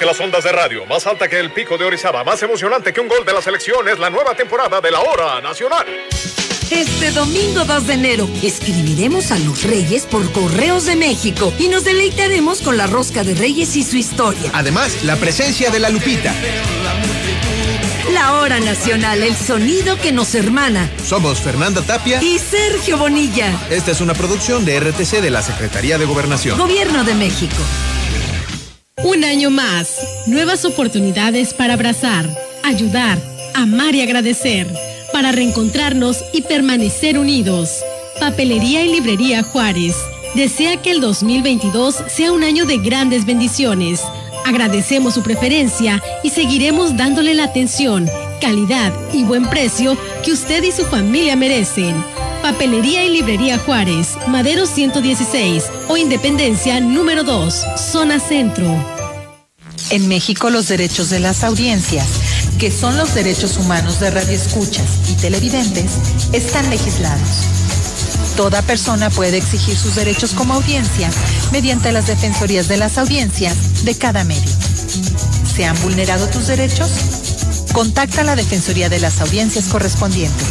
[0.00, 3.02] Que las ondas de radio, más alta que el pico de Orizaba, más emocionante que
[3.02, 5.84] un gol de la selección es la nueva temporada de la Hora Nacional.
[6.70, 11.84] Este domingo 2 de enero escribiremos a los Reyes por Correos de México y nos
[11.84, 14.50] deleitaremos con la rosca de Reyes y su historia.
[14.54, 16.34] Además, la presencia de la Lupita.
[18.14, 20.90] La Hora Nacional, el sonido que nos hermana.
[21.04, 23.52] Somos Fernanda Tapia y Sergio Bonilla.
[23.68, 26.58] Esta es una producción de RTC de la Secretaría de Gobernación.
[26.58, 27.62] Gobierno de México.
[29.02, 32.28] Un año más, nuevas oportunidades para abrazar,
[32.62, 33.18] ayudar,
[33.54, 34.66] amar y agradecer,
[35.10, 37.82] para reencontrarnos y permanecer unidos.
[38.20, 39.94] Papelería y Librería Juárez
[40.34, 44.02] desea que el 2022 sea un año de grandes bendiciones.
[44.44, 48.06] Agradecemos su preferencia y seguiremos dándole la atención,
[48.40, 51.94] calidad y buen precio que usted y su familia merecen.
[52.42, 58.66] Papelería y Librería Juárez, Madero 116 o Independencia número 2, Zona Centro.
[59.90, 62.06] En México los derechos de las audiencias,
[62.58, 65.92] que son los derechos humanos de radioescuchas y televidentes,
[66.32, 67.28] están legislados.
[68.36, 71.10] Toda persona puede exigir sus derechos como audiencia
[71.52, 74.50] mediante las defensorías de las audiencias de cada medio.
[75.54, 76.88] ¿Se han vulnerado tus derechos?
[77.74, 80.44] Contacta a la Defensoría de las Audiencias correspondiente.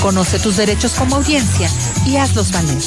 [0.00, 1.68] Conoce tus derechos como audiencia
[2.06, 2.78] y hazlos valer.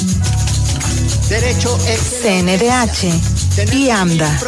[1.28, 1.78] Derecho
[2.22, 4.40] CNDH y AMDA.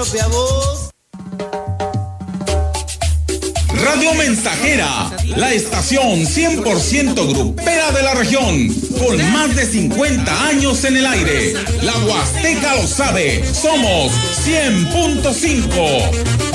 [3.84, 10.96] Radio Mensajera, la estación 100% grupera de la región, con más de 50 años en
[10.96, 11.54] el aire.
[11.82, 14.12] La Huasteca lo sabe, somos
[14.44, 16.45] 100.5.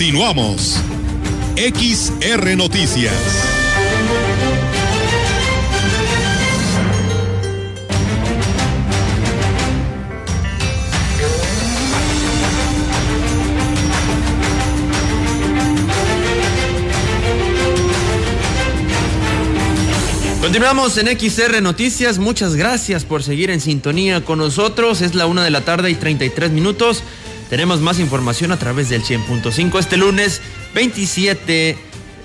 [0.00, 0.76] Continuamos.
[1.56, 3.12] XR Noticias.
[20.40, 22.18] Continuamos en XR Noticias.
[22.18, 25.02] Muchas gracias por seguir en sintonía con nosotros.
[25.02, 27.04] Es la una de la tarde y 33 minutos.
[27.50, 29.80] Tenemos más información a través del 100.5.
[29.80, 30.40] Este lunes
[30.72, 31.76] 27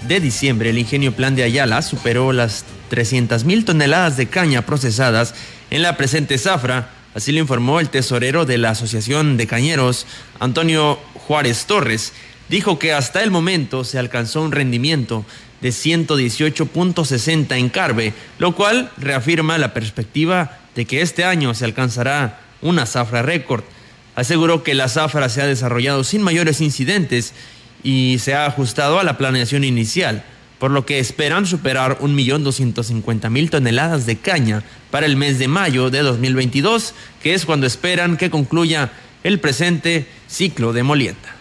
[0.08, 5.34] de diciembre, el ingenio Plan de Ayala superó las 300 mil toneladas de caña procesadas
[5.72, 6.92] en la presente zafra.
[7.16, 10.06] Así lo informó el tesorero de la Asociación de Cañeros,
[10.40, 12.14] Antonio Juárez Torres.
[12.48, 15.26] Dijo que hasta el momento se alcanzó un rendimiento
[15.60, 22.42] de 118.60 en Carve, lo cual reafirma la perspectiva de que este año se alcanzará
[22.62, 23.64] una zafra récord.
[24.16, 27.34] Aseguró que la zafra se ha desarrollado sin mayores incidentes
[27.84, 30.24] y se ha ajustado a la planeación inicial,
[30.58, 36.02] por lo que esperan superar 1.250.000 toneladas de caña para el mes de mayo de
[36.02, 38.92] 2022, que es cuando esperan que concluya
[39.24, 41.35] el presente ciclo de molienda.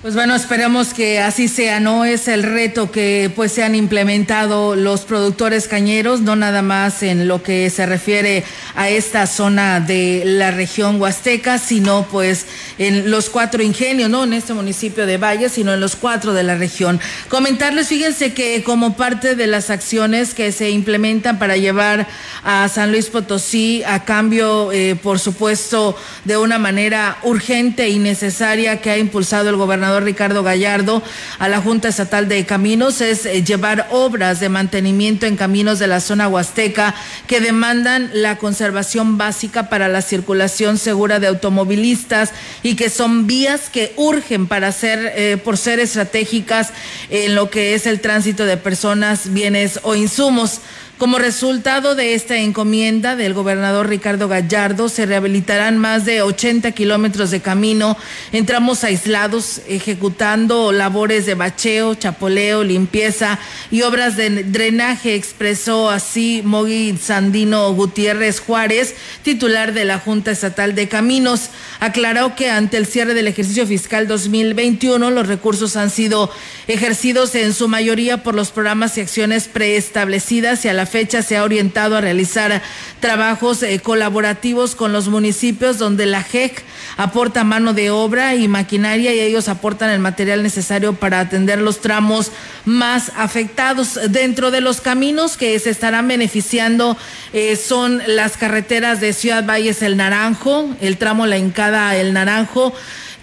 [0.00, 2.04] Pues bueno, esperemos que así sea, ¿no?
[2.04, 7.26] Es el reto que pues se han implementado los productores cañeros, no nada más en
[7.26, 8.44] lo que se refiere
[8.76, 12.46] a esta zona de la región huasteca, sino pues
[12.78, 16.44] en los cuatro ingenios, no en este municipio de Valle, sino en los cuatro de
[16.44, 17.00] la región.
[17.28, 22.06] Comentarles, fíjense que como parte de las acciones que se implementan para llevar
[22.44, 28.80] a San Luis Potosí a cambio, eh, por supuesto, de una manera urgente y necesaria
[28.80, 31.02] que ha impulsado el gobernador Ricardo Gallardo
[31.38, 35.86] a la Junta Estatal de Caminos es eh, llevar obras de mantenimiento en caminos de
[35.86, 36.94] la zona huasteca
[37.26, 43.70] que demandan la conservación básica para la circulación segura de automovilistas y que son vías
[43.70, 46.70] que urgen para ser, eh, por ser estratégicas
[47.10, 50.60] en lo que es el tránsito de personas, bienes o insumos.
[50.98, 57.30] Como resultado de esta encomienda del gobernador Ricardo Gallardo, se rehabilitarán más de 80 kilómetros
[57.30, 57.96] de camino
[58.32, 63.38] en tramos aislados, ejecutando labores de bacheo, chapoleo, limpieza
[63.70, 70.74] y obras de drenaje, expresó así Mogui Sandino Gutiérrez Juárez, titular de la Junta Estatal
[70.74, 71.50] de Caminos.
[71.78, 76.28] Aclaró que ante el cierre del ejercicio fiscal 2021, los recursos han sido
[76.66, 81.36] ejercidos en su mayoría por los programas y acciones preestablecidas y a la fecha se
[81.36, 82.60] ha orientado a realizar
[82.98, 86.64] trabajos eh, colaborativos con los municipios donde la JEC
[86.96, 91.80] aporta mano de obra y maquinaria y ellos aportan el material necesario para atender los
[91.80, 92.32] tramos
[92.64, 94.00] más afectados.
[94.10, 96.96] Dentro de los caminos que se estarán beneficiando
[97.32, 102.74] eh, son las carreteras de Ciudad Valles El Naranjo, el tramo La Encada El Naranjo,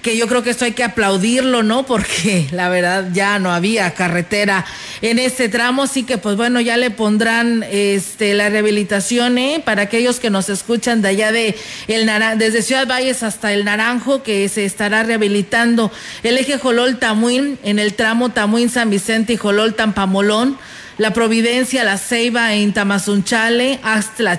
[0.06, 1.88] que yo creo que esto hay que aplaudirlo, ¿no?
[1.88, 4.64] Porque la verdad ya no había carretera
[5.01, 9.64] en este tramo, así que pues bueno, ya le pondrán este la rehabilitación, ¿eh?
[9.66, 11.56] Para aquellos que nos escuchan de allá de
[11.88, 15.91] el desde Ciudad Valles hasta el Naranjo, que se estará rehabilitando
[16.22, 20.60] el eje Jolol Tamuín en el tramo Tamuín San Vicente y Jolol Tampamolón
[20.97, 23.79] la Providencia, La Ceiba en Tamazunchale,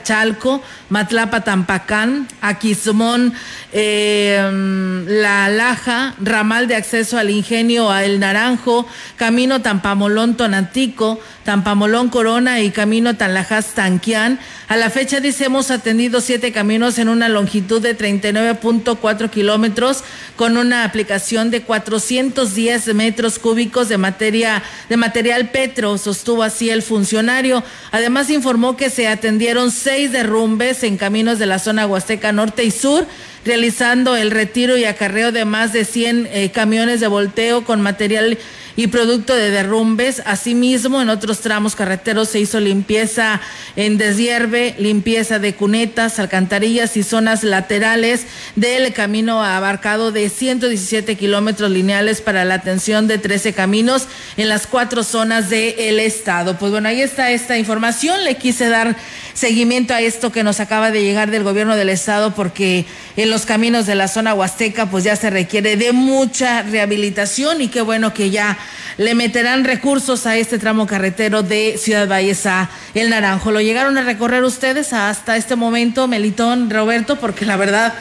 [0.02, 3.34] Chalco, Matlapa Tampacán, Aquismón,
[3.72, 8.86] eh, La Laja, ramal de acceso al ingenio a El Naranjo,
[9.16, 14.40] Camino Tampamolón Tonantico, Tampamolón Corona y Camino Tanlajas Tanquián.
[14.68, 20.02] A la fecha dice hemos atendido siete caminos en una longitud de 39.4 kilómetros
[20.36, 26.82] con una aplicación de 410 metros cúbicos de materia de material petro, sostuvo así el
[26.82, 27.62] funcionario.
[27.90, 32.70] Además informó que se atendieron seis derrumbes en caminos de la zona Huasteca Norte y
[32.70, 33.06] Sur
[33.44, 38.38] realizando el retiro y acarreo de más de 100 eh, camiones de volteo con material
[38.76, 40.22] y producto de derrumbes.
[40.26, 43.40] Asimismo, en otros tramos carreteros se hizo limpieza
[43.74, 51.70] en deshierve, limpieza de cunetas, alcantarillas y zonas laterales del camino abarcado de 117 kilómetros
[51.70, 54.06] lineales para la atención de 13 caminos
[54.36, 56.58] en las cuatro zonas del estado.
[56.58, 58.24] Pues bueno, ahí está esta información.
[58.24, 58.96] Le quise dar
[59.34, 63.46] seguimiento a esto que nos acaba de llegar del gobierno del estado porque en los
[63.46, 68.14] caminos de la zona huasteca pues ya se requiere de mucha rehabilitación y qué bueno
[68.14, 68.58] que ya
[68.98, 73.52] le meterán recursos a este tramo carretero de Ciudad Valles a El Naranjo.
[73.52, 77.16] ¿Lo llegaron a recorrer ustedes hasta este momento, Melitón, Roberto?
[77.16, 77.94] Porque la verdad,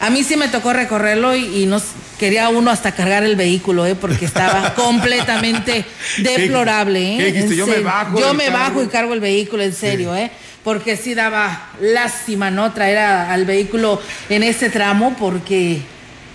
[0.00, 1.84] a mí sí me tocó recorrerlo y, nos
[2.18, 3.94] quería uno hasta cargar el vehículo, ¿eh?
[3.94, 5.84] porque estaba completamente
[6.18, 7.28] deplorable.
[7.28, 7.48] ¿eh?
[7.56, 8.18] Yo me bajo.
[8.18, 10.30] Yo me bajo y cargo el vehículo, en serio, ¿eh?
[10.64, 12.72] porque sí daba lástima, ¿no?
[12.72, 15.82] Traer al vehículo en ese tramo porque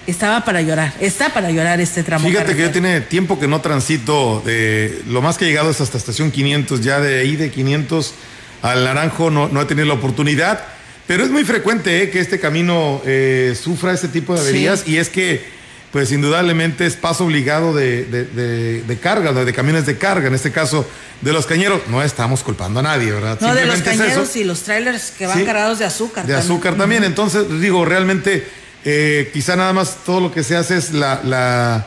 [0.07, 2.27] estaba para llorar, está para llorar este tramo.
[2.27, 5.81] Fíjate que ya tiene tiempo que no transito, de, lo más que he llegado es
[5.81, 8.13] hasta estación 500, ya de ahí de 500
[8.61, 10.63] al Naranjo no, no he tenido la oportunidad,
[11.05, 14.97] pero es muy frecuente eh, que este camino eh, sufra este tipo de averías y
[14.97, 15.57] es que
[15.91, 20.85] pues indudablemente es paso obligado de, de, carga, de, camiones de carga, en este caso
[21.21, 21.81] de los cañeros.
[21.87, 23.39] No estamos culpando a nadie, ¿verdad?
[23.39, 26.27] No, de los cañeros y los trailers que van cargados de azúcar.
[26.27, 27.05] De azúcar también.
[27.05, 28.45] Entonces, digo, realmente
[28.89, 31.85] eh, quizá nada más todo lo que se hace es la, la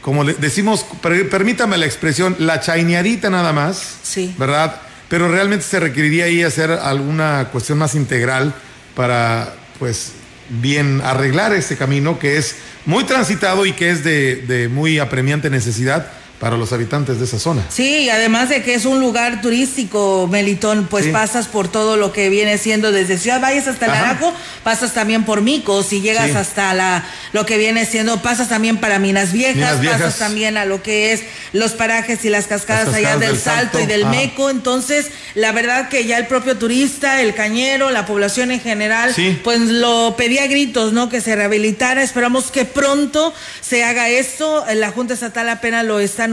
[0.00, 3.98] como le decimos, permítame la expresión, la chaineadita nada más.
[4.02, 4.34] Sí.
[4.38, 4.80] ¿Verdad?
[5.10, 8.54] Pero realmente se requeriría ahí hacer alguna cuestión más integral
[8.96, 10.12] para, pues,
[10.48, 12.56] bien arreglar ese camino que es
[12.86, 16.10] muy transitado y que es de, de muy apremiante necesidad
[16.42, 17.64] para los habitantes de esa zona.
[17.68, 22.30] Sí, además de que es un lugar turístico, Melitón, pues pasas por todo lo que
[22.30, 24.34] viene siendo desde Ciudad Valles hasta el Naranjo,
[24.64, 28.98] pasas también por Micos y llegas hasta la lo que viene siendo, pasas también para
[28.98, 31.22] Minas Viejas, pasas también a lo que es
[31.52, 36.06] los parajes y las cascadas, allá del, Salto, y del Meco, entonces la verdad que
[36.06, 39.14] ya el propio turista, el cañero, la población en general,
[39.44, 41.08] pues lo pedía a gritos, ¿no?
[41.08, 46.26] Que se rehabilitara, esperamos que pronto se haga esto, la Junta Estatal apenas lo está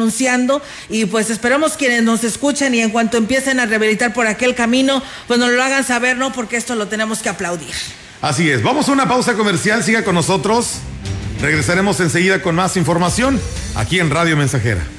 [0.89, 5.01] y pues esperamos quienes nos escuchen y en cuanto empiecen a rehabilitar por aquel camino,
[5.27, 6.31] pues nos lo hagan saber, ¿no?
[6.31, 7.73] Porque esto lo tenemos que aplaudir.
[8.21, 10.79] Así es, vamos a una pausa comercial, siga con nosotros.
[11.41, 13.39] Regresaremos enseguida con más información
[13.75, 14.98] aquí en Radio Mensajera.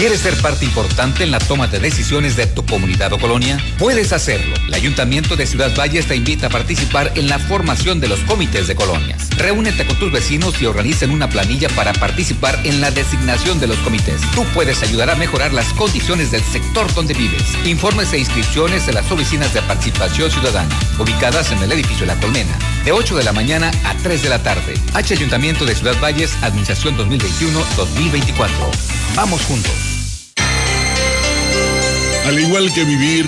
[0.00, 3.62] ¿Quieres ser parte importante en la toma de decisiones de tu comunidad o colonia?
[3.78, 4.54] Puedes hacerlo.
[4.66, 8.66] El Ayuntamiento de Ciudad Valles te invita a participar en la formación de los comités
[8.66, 9.28] de colonias.
[9.36, 13.76] Reúnete con tus vecinos y organicen una planilla para participar en la designación de los
[13.80, 14.22] comités.
[14.34, 17.42] Tú puedes ayudar a mejorar las condiciones del sector donde vives.
[17.66, 22.58] Informes e inscripciones en las oficinas de participación ciudadana, ubicadas en el edificio La Colmena,
[22.86, 24.72] de 8 de la mañana a 3 de la tarde.
[24.94, 28.48] H Ayuntamiento de Ciudad Valles, Administración 2021-2024.
[29.14, 29.89] Vamos juntos.
[32.30, 33.26] Al igual que vivir,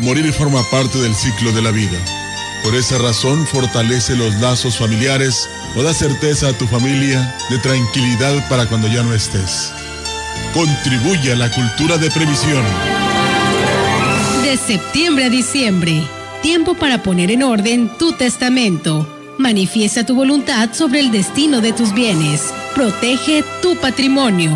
[0.00, 1.96] morir forma parte del ciclo de la vida.
[2.64, 8.48] Por esa razón fortalece los lazos familiares o da certeza a tu familia de tranquilidad
[8.48, 9.70] para cuando ya no estés.
[10.52, 12.64] Contribuye a la cultura de previsión.
[14.42, 16.02] De septiembre a diciembre,
[16.42, 19.06] tiempo para poner en orden tu testamento.
[19.38, 22.52] Manifiesta tu voluntad sobre el destino de tus bienes.
[22.74, 24.50] Protege tu patrimonio.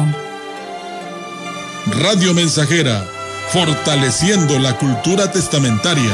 [1.87, 3.13] Radio Mensajera
[3.49, 6.11] fortaleciendo la cultura testamentaria.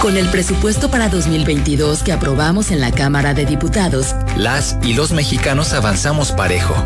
[0.00, 5.10] Con el presupuesto para 2022 que aprobamos en la Cámara de Diputados, las y los
[5.10, 6.76] mexicanos avanzamos parejo.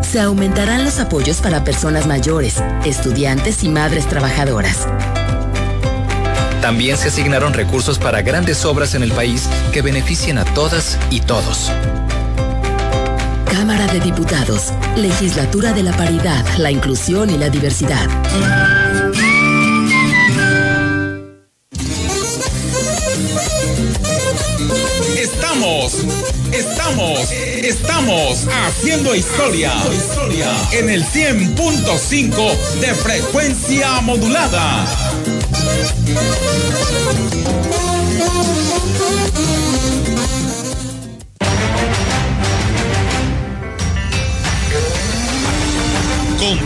[0.00, 4.88] Se aumentarán los apoyos para personas mayores, estudiantes y madres trabajadoras.
[6.62, 11.20] También se asignaron recursos para grandes obras en el país que beneficien a todas y
[11.20, 11.70] todos.
[13.50, 18.06] Cámara de Diputados, Legislatura de la Paridad, la Inclusión y la Diversidad.
[25.16, 25.94] Estamos,
[26.52, 29.72] estamos, estamos haciendo historia,
[30.72, 34.86] en el 100.5 de frecuencia modulada.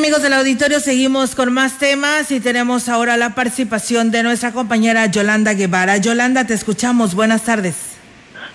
[0.00, 5.04] Amigos del auditorio, seguimos con más temas y tenemos ahora la participación de nuestra compañera
[5.04, 5.98] Yolanda Guevara.
[5.98, 7.14] Yolanda, te escuchamos.
[7.14, 8.00] Buenas tardes.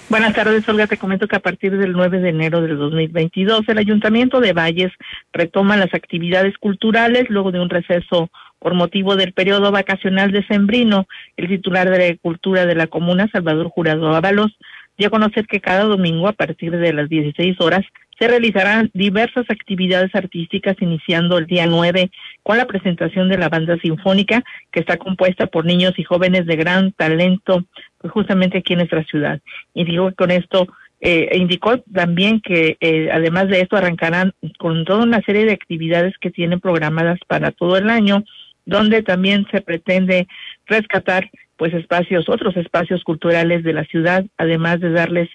[0.09, 0.87] Buenas tardes, Olga.
[0.87, 4.91] Te comento que a partir del 9 de enero del 2022, el Ayuntamiento de Valles
[5.33, 11.05] retoma las actividades culturales luego de un receso por motivo del periodo vacacional de Sembrino.
[11.37, 14.57] El titular de Cultura de la comuna, Salvador Jurado Ábalos,
[14.97, 17.85] dio a conocer que cada domingo a partir de las 16 horas
[18.17, 22.11] se realizarán diversas actividades artísticas iniciando el día 9
[22.43, 26.55] con la presentación de la banda sinfónica que está compuesta por niños y jóvenes de
[26.55, 27.65] gran talento
[27.97, 29.41] pues justamente aquí en nuestra ciudad.
[29.73, 30.67] Y digo que con esto
[31.01, 36.13] eh, indicó también que eh, además de esto arrancarán con toda una serie de actividades
[36.19, 38.23] que tienen programadas para todo el año
[38.65, 40.27] donde también se pretende
[40.65, 45.29] rescatar pues espacios, otros espacios culturales de la ciudad, además de darles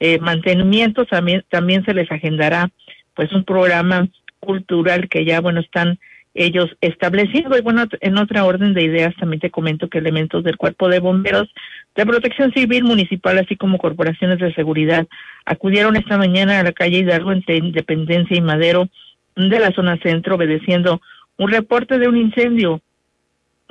[0.00, 2.70] eh, mantenimiento, también, también se les agendará
[3.14, 4.08] pues un programa
[4.40, 5.98] cultural que ya, bueno, están
[6.36, 7.56] ellos estableciendo.
[7.56, 11.00] Y bueno, en otra orden de ideas también te comento que elementos del Cuerpo de
[11.00, 11.48] Bomberos
[11.94, 15.06] de Protección Civil Municipal, así como corporaciones de seguridad,
[15.44, 18.88] acudieron esta mañana a la calle Hidalgo entre Independencia y Madero
[19.34, 21.00] de la zona centro, obedeciendo
[21.38, 22.80] un reporte de un incendio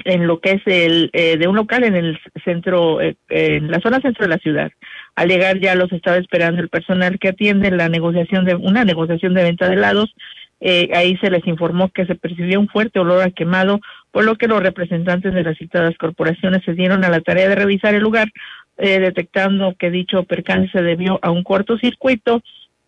[0.03, 3.79] en lo que es el eh, de un local en el centro, eh, en la
[3.79, 4.71] zona centro de la ciudad.
[5.15, 9.33] Al llegar ya los estaba esperando el personal que atiende la negociación de una negociación
[9.33, 10.13] de venta de helados.
[10.61, 13.79] Eh, ahí se les informó que se percibió un fuerte olor a quemado,
[14.11, 17.55] por lo que los representantes de las citadas corporaciones se dieron a la tarea de
[17.55, 18.29] revisar el lugar,
[18.77, 22.41] detectando que dicho percance se debió a un cortocircuito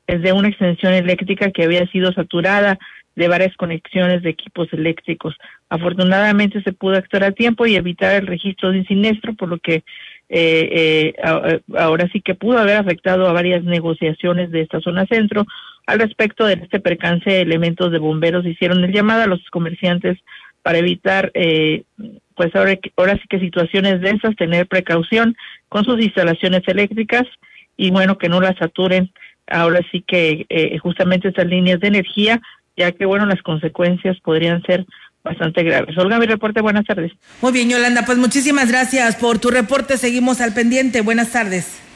[0.05, 2.77] de una extensión eléctrica que había sido saturada
[3.17, 5.35] de varias conexiones de equipos eléctricos.
[5.69, 9.83] Afortunadamente se pudo actuar a tiempo y evitar el registro de siniestro, por lo que
[10.29, 15.47] eh, eh, ahora sí que pudo haber afectado a varias negociaciones de esta zona centro.
[15.87, 20.19] Al respecto de este percance, elementos de bomberos hicieron el llamado a los comerciantes
[20.61, 21.85] para evitar, eh,
[22.35, 25.35] pues ahora, ahora sí que situaciones densas, tener precaución
[25.69, 27.23] con sus instalaciones eléctricas
[27.77, 29.11] y bueno, que no las saturen
[29.47, 32.41] ahora sí que eh, justamente estas líneas de energía
[32.77, 34.85] ya que bueno, las consecuencias podrían ser
[35.23, 35.97] bastante graves.
[35.97, 37.11] Olga, mi reporte, buenas tardes.
[37.41, 41.86] Muy bien, Yolanda, pues muchísimas gracias por tu reporte, seguimos al pendiente, buenas tardes.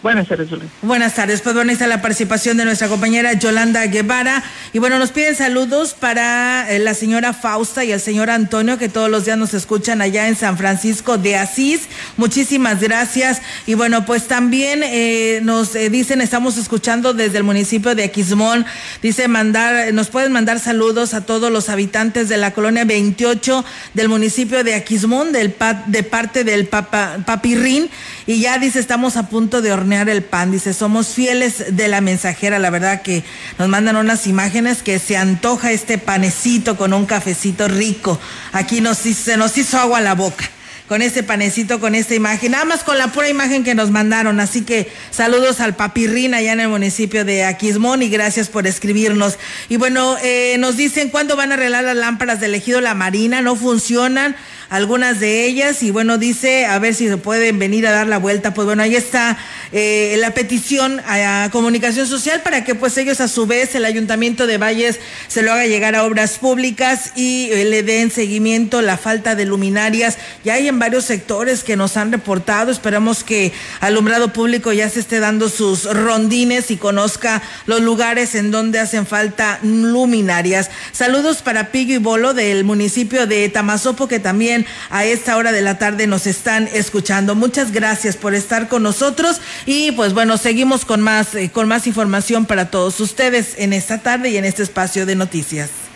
[0.00, 0.48] Buenas tardes,
[0.80, 1.40] Buenas tardes.
[1.40, 4.44] Pues bueno, está la participación de nuestra compañera Yolanda Guevara.
[4.72, 8.88] Y bueno, nos piden saludos para eh, la señora Fausta y el señor Antonio, que
[8.88, 11.88] todos los días nos escuchan allá en San Francisco de Asís.
[12.16, 13.42] Muchísimas gracias.
[13.66, 18.66] Y bueno, pues también eh, nos eh, dicen, estamos escuchando desde el municipio de Aquismón.
[19.02, 24.08] Dice mandar, nos pueden mandar saludos a todos los habitantes de la colonia 28 del
[24.08, 27.90] municipio de Aquismón, del, de parte del Papa, Papirrín.
[28.28, 30.50] Y ya dice, estamos a punto de hornear el pan.
[30.50, 32.58] Dice, somos fieles de la mensajera.
[32.58, 33.24] La verdad que
[33.58, 38.20] nos mandan unas imágenes que se antoja este panecito con un cafecito rico.
[38.52, 40.48] Aquí nos, se nos hizo agua la boca
[40.88, 44.40] con ese panecito, con esta imagen, nada más con la pura imagen que nos mandaron.
[44.40, 49.38] Así que saludos al Papirrín allá en el municipio de Aquismón y gracias por escribirnos.
[49.68, 53.42] Y bueno, eh, nos dicen cuándo van a arreglar las lámparas del ejido La Marina,
[53.42, 54.34] no funcionan
[54.70, 58.18] algunas de ellas y bueno, dice a ver si se pueden venir a dar la
[58.18, 58.54] vuelta.
[58.54, 59.38] Pues bueno, ahí está
[59.72, 64.46] eh, la petición a, Comunicación Social para que pues ellos a su vez, el Ayuntamiento
[64.46, 64.98] de Valles,
[65.28, 69.46] se lo haga llegar a obras públicas y eh, le den seguimiento la falta de
[69.46, 70.18] luminarias.
[70.44, 75.00] Ya hay en varios sectores que nos han reportado, esperamos que alumbrado público ya se
[75.00, 80.70] esté dando sus rondines y conozca los lugares en donde hacen falta luminarias.
[80.92, 84.57] Saludos para Pillo y Bolo del municipio de Tamazopo que también
[84.90, 87.34] a esta hora de la tarde nos están escuchando.
[87.34, 91.86] Muchas gracias por estar con nosotros y pues bueno, seguimos con más, eh, con más
[91.86, 95.87] información para todos ustedes en esta tarde y en este espacio de noticias.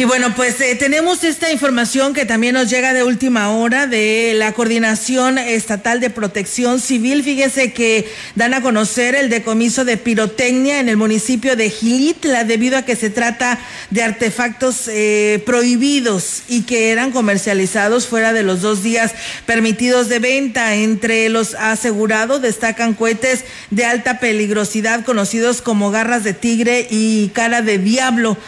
[0.00, 4.32] Y bueno, pues eh, tenemos esta información que también nos llega de última hora de
[4.36, 7.24] la Coordinación Estatal de Protección Civil.
[7.24, 12.78] Fíjese que dan a conocer el decomiso de pirotecnia en el municipio de Gilitla debido
[12.78, 13.58] a que se trata
[13.90, 19.14] de artefactos eh, prohibidos y que eran comercializados fuera de los dos días
[19.46, 20.76] permitidos de venta.
[20.76, 27.62] Entre los asegurados destacan cohetes de alta peligrosidad conocidos como garras de tigre y cara
[27.62, 28.38] de diablo.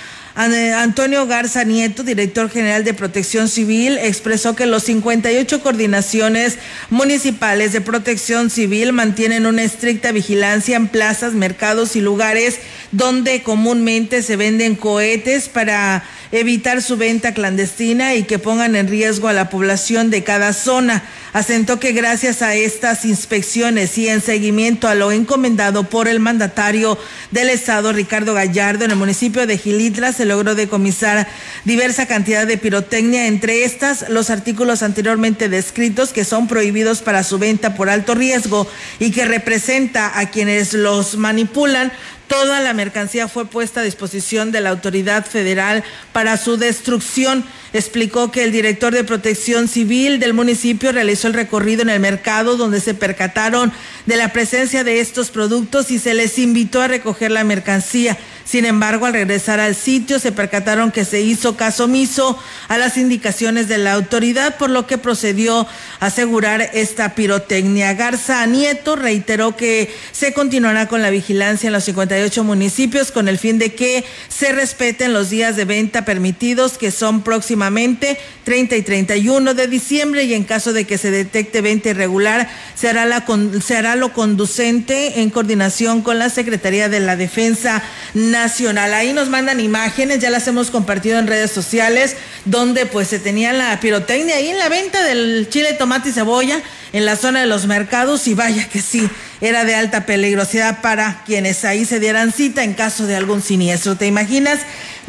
[0.43, 6.57] Antonio Garza Nieto, director general de Protección Civil, expresó que los 58 coordinaciones
[6.89, 12.59] municipales de protección civil mantienen una estricta vigilancia en plazas, mercados y lugares
[12.91, 19.29] donde comúnmente se venden cohetes para evitar su venta clandestina y que pongan en riesgo
[19.29, 21.03] a la población de cada zona.
[21.33, 26.99] Asentó que gracias a estas inspecciones y en seguimiento a lo encomendado por el mandatario
[27.31, 31.29] del Estado, Ricardo Gallardo, en el municipio de Gilitla se logró decomisar
[31.65, 37.39] diversa cantidad de pirotecnia, entre estas los artículos anteriormente descritos que son prohibidos para su
[37.39, 38.69] venta por alto riesgo
[38.99, 41.93] y que representa a quienes los manipulan
[42.31, 47.45] Toda la mercancía fue puesta a disposición de la autoridad federal para su destrucción.
[47.73, 52.57] Explicó que el director de protección civil del municipio realizó el recorrido en el mercado
[52.57, 53.73] donde se percataron
[54.07, 58.19] de la presencia de estos productos y se les invitó a recoger la mercancía.
[58.51, 62.97] Sin embargo, al regresar al sitio se percataron que se hizo caso omiso a las
[62.97, 65.69] indicaciones de la autoridad, por lo que procedió
[66.01, 67.95] a asegurar esta pirotecnia.
[67.95, 73.39] Garza Nieto reiteró que se continuará con la vigilancia en los 58 municipios con el
[73.39, 77.23] fin de que se respeten los días de venta permitidos, que son
[77.61, 82.49] próximamente 30 y 31 de diciembre, y en caso de que se detecte venta irregular,
[82.75, 83.25] se hará,
[83.63, 87.83] se hará lo conducente en coordinación con la Secretaría de la Defensa
[88.15, 88.95] nacional.
[88.95, 93.53] Ahí nos mandan imágenes, ya las hemos compartido en redes sociales, donde pues se tenía
[93.53, 97.47] la pirotecnia ahí en la venta del chile, tomate y cebolla en la zona de
[97.47, 99.09] los mercados y vaya que sí,
[99.41, 103.97] era de alta peligrosidad para quienes ahí se dieran cita en caso de algún siniestro.
[103.97, 104.61] ¿Te imaginas,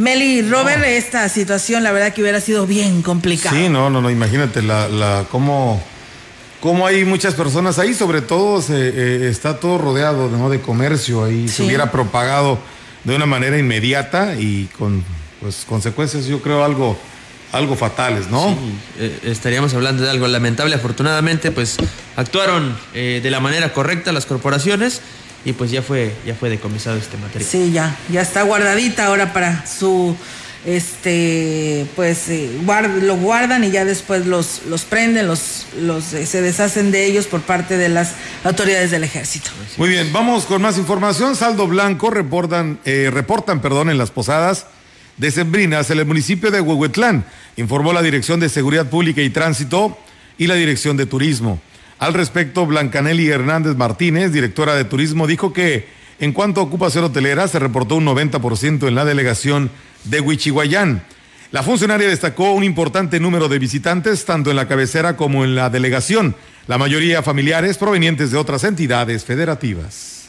[0.02, 3.56] Meli Robert, esta situación la verdad que hubiera sido bien complicada?
[3.56, 5.82] Sí, no, no, no, imagínate la, la cómo
[6.60, 10.50] cómo hay muchas personas ahí, sobre todo se, eh, está todo rodeado ¿no?
[10.50, 12.60] de comercio, ahí se hubiera propagado
[13.04, 15.04] de una manera inmediata y con
[15.42, 16.98] pues, consecuencias, yo creo, algo,
[17.52, 18.50] algo fatales, ¿no?
[18.50, 18.56] Sí,
[19.00, 20.76] eh, estaríamos hablando de algo lamentable.
[20.76, 21.78] Afortunadamente, pues
[22.16, 25.02] actuaron eh, de la manera correcta las corporaciones
[25.44, 27.50] y pues ya fue, ya fue decomisado este material.
[27.50, 30.16] Sí, ya, ya está guardadita ahora para su
[30.64, 32.50] este pues eh,
[33.02, 37.26] lo guardan y ya después los, los prenden, los, los eh, se deshacen de ellos
[37.26, 38.14] por parte de las
[38.44, 39.50] autoridades del ejército.
[39.78, 41.36] Muy bien, vamos con más información.
[41.36, 44.68] Saldo Blanco reportan, eh, reportan perdón, en las posadas
[45.18, 47.26] de Sembrinas en el municipio de Huehuetlán,
[47.58, 49.98] informó la Dirección de Seguridad Pública y Tránsito
[50.38, 51.60] y la Dirección de Turismo.
[52.02, 55.86] Al respecto, Blancanelli Hernández Martínez, directora de turismo, dijo que
[56.20, 59.70] en cuanto a ocupación hotelera se reportó un 90% en la delegación
[60.06, 61.04] de Huichihuayán.
[61.52, 65.70] La funcionaria destacó un importante número de visitantes tanto en la cabecera como en la
[65.70, 66.36] delegación,
[66.66, 70.21] la mayoría familiares provenientes de otras entidades federativas.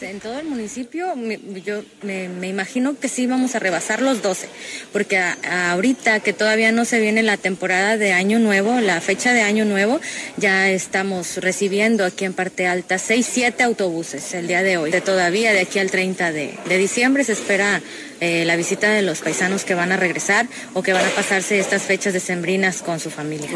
[0.00, 1.14] En todo el municipio,
[1.62, 4.48] yo me, imagino que sí vamos a rebasar los 12,
[4.94, 9.42] porque ahorita que todavía no se viene la temporada de Año Nuevo, la fecha de
[9.42, 10.00] Año Nuevo,
[10.38, 14.90] ya estamos recibiendo aquí en Parte Alta 6, 7 autobuses el día de hoy.
[14.90, 17.82] De todavía de aquí al 30 de, de diciembre se espera
[18.20, 21.58] eh, la visita de los paisanos que van a regresar o que van a pasarse
[21.58, 23.50] estas fechas decembrinas con su familia.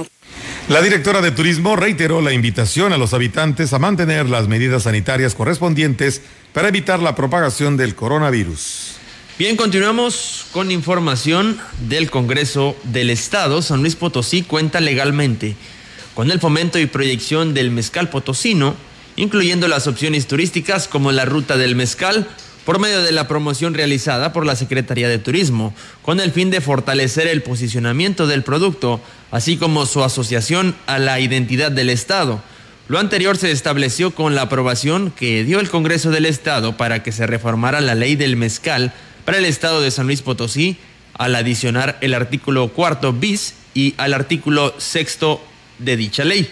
[0.68, 5.34] La directora de Turismo reiteró la invitación a los habitantes a mantener las medidas sanitarias
[5.34, 6.20] correspondientes
[6.52, 8.96] para evitar la propagación del coronavirus.
[9.38, 11.58] Bien, continuamos con información
[11.88, 13.62] del Congreso del Estado.
[13.62, 15.56] San Luis Potosí cuenta legalmente
[16.14, 18.76] con el fomento y proyección del mezcal potosino,
[19.16, 22.28] incluyendo las opciones turísticas como la ruta del mezcal,
[22.68, 26.60] por medio de la promoción realizada por la Secretaría de Turismo, con el fin de
[26.60, 29.00] fortalecer el posicionamiento del producto,
[29.30, 32.42] así como su asociación a la identidad del Estado.
[32.88, 37.10] Lo anterior se estableció con la aprobación que dio el Congreso del Estado para que
[37.10, 38.92] se reformara la ley del mezcal
[39.24, 40.76] para el Estado de San Luis Potosí,
[41.14, 45.42] al adicionar el artículo cuarto bis y al artículo sexto
[45.78, 46.50] de dicha ley.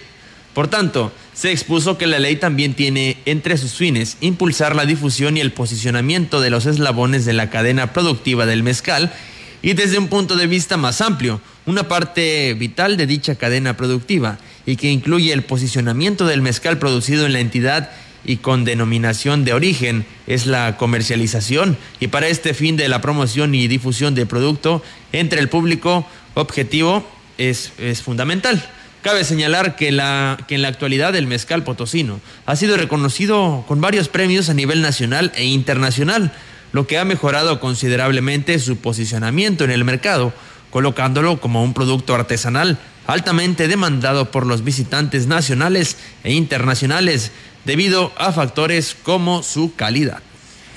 [0.54, 5.36] Por tanto, se expuso que la ley también tiene entre sus fines impulsar la difusión
[5.36, 9.12] y el posicionamiento de los eslabones de la cadena productiva del mezcal
[9.60, 14.38] y desde un punto de vista más amplio, una parte vital de dicha cadena productiva
[14.64, 17.90] y que incluye el posicionamiento del mezcal producido en la entidad
[18.24, 23.54] y con denominación de origen es la comercialización y para este fin de la promoción
[23.54, 24.82] y difusión del producto
[25.12, 27.06] entre el público objetivo
[27.36, 28.66] es, es fundamental.
[29.06, 33.80] Cabe señalar que, la, que en la actualidad el mezcal potosino ha sido reconocido con
[33.80, 36.32] varios premios a nivel nacional e internacional,
[36.72, 40.32] lo que ha mejorado considerablemente su posicionamiento en el mercado,
[40.70, 47.30] colocándolo como un producto artesanal altamente demandado por los visitantes nacionales e internacionales
[47.64, 50.20] debido a factores como su calidad.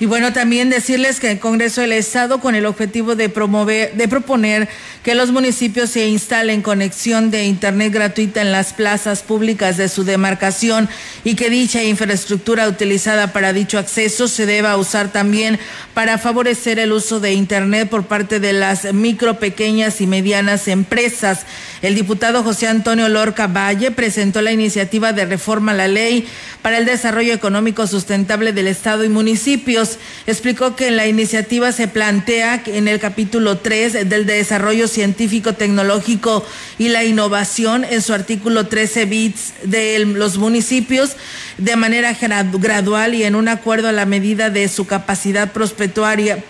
[0.00, 4.08] Y bueno, también decirles que el Congreso del Estado, con el objetivo de promover, de
[4.08, 4.66] proponer
[5.02, 10.04] que los municipios se instalen conexión de Internet gratuita en las plazas públicas de su
[10.04, 10.88] demarcación
[11.22, 15.58] y que dicha infraestructura utilizada para dicho acceso se deba usar también
[15.92, 21.44] para favorecer el uso de Internet por parte de las micro, pequeñas y medianas empresas.
[21.82, 26.26] El diputado José Antonio Lorca Valle presentó la iniciativa de reforma a la ley
[26.60, 29.96] para el desarrollo económico sustentable del Estado y municipios.
[30.26, 36.44] Explicó que en la iniciativa se plantea en el capítulo 3 del desarrollo científico, tecnológico
[36.78, 41.16] y la innovación, en su artículo 13 bits de los municipios,
[41.56, 42.14] de manera
[42.52, 46.44] gradual y en un acuerdo a la medida de su capacidad prospectuaria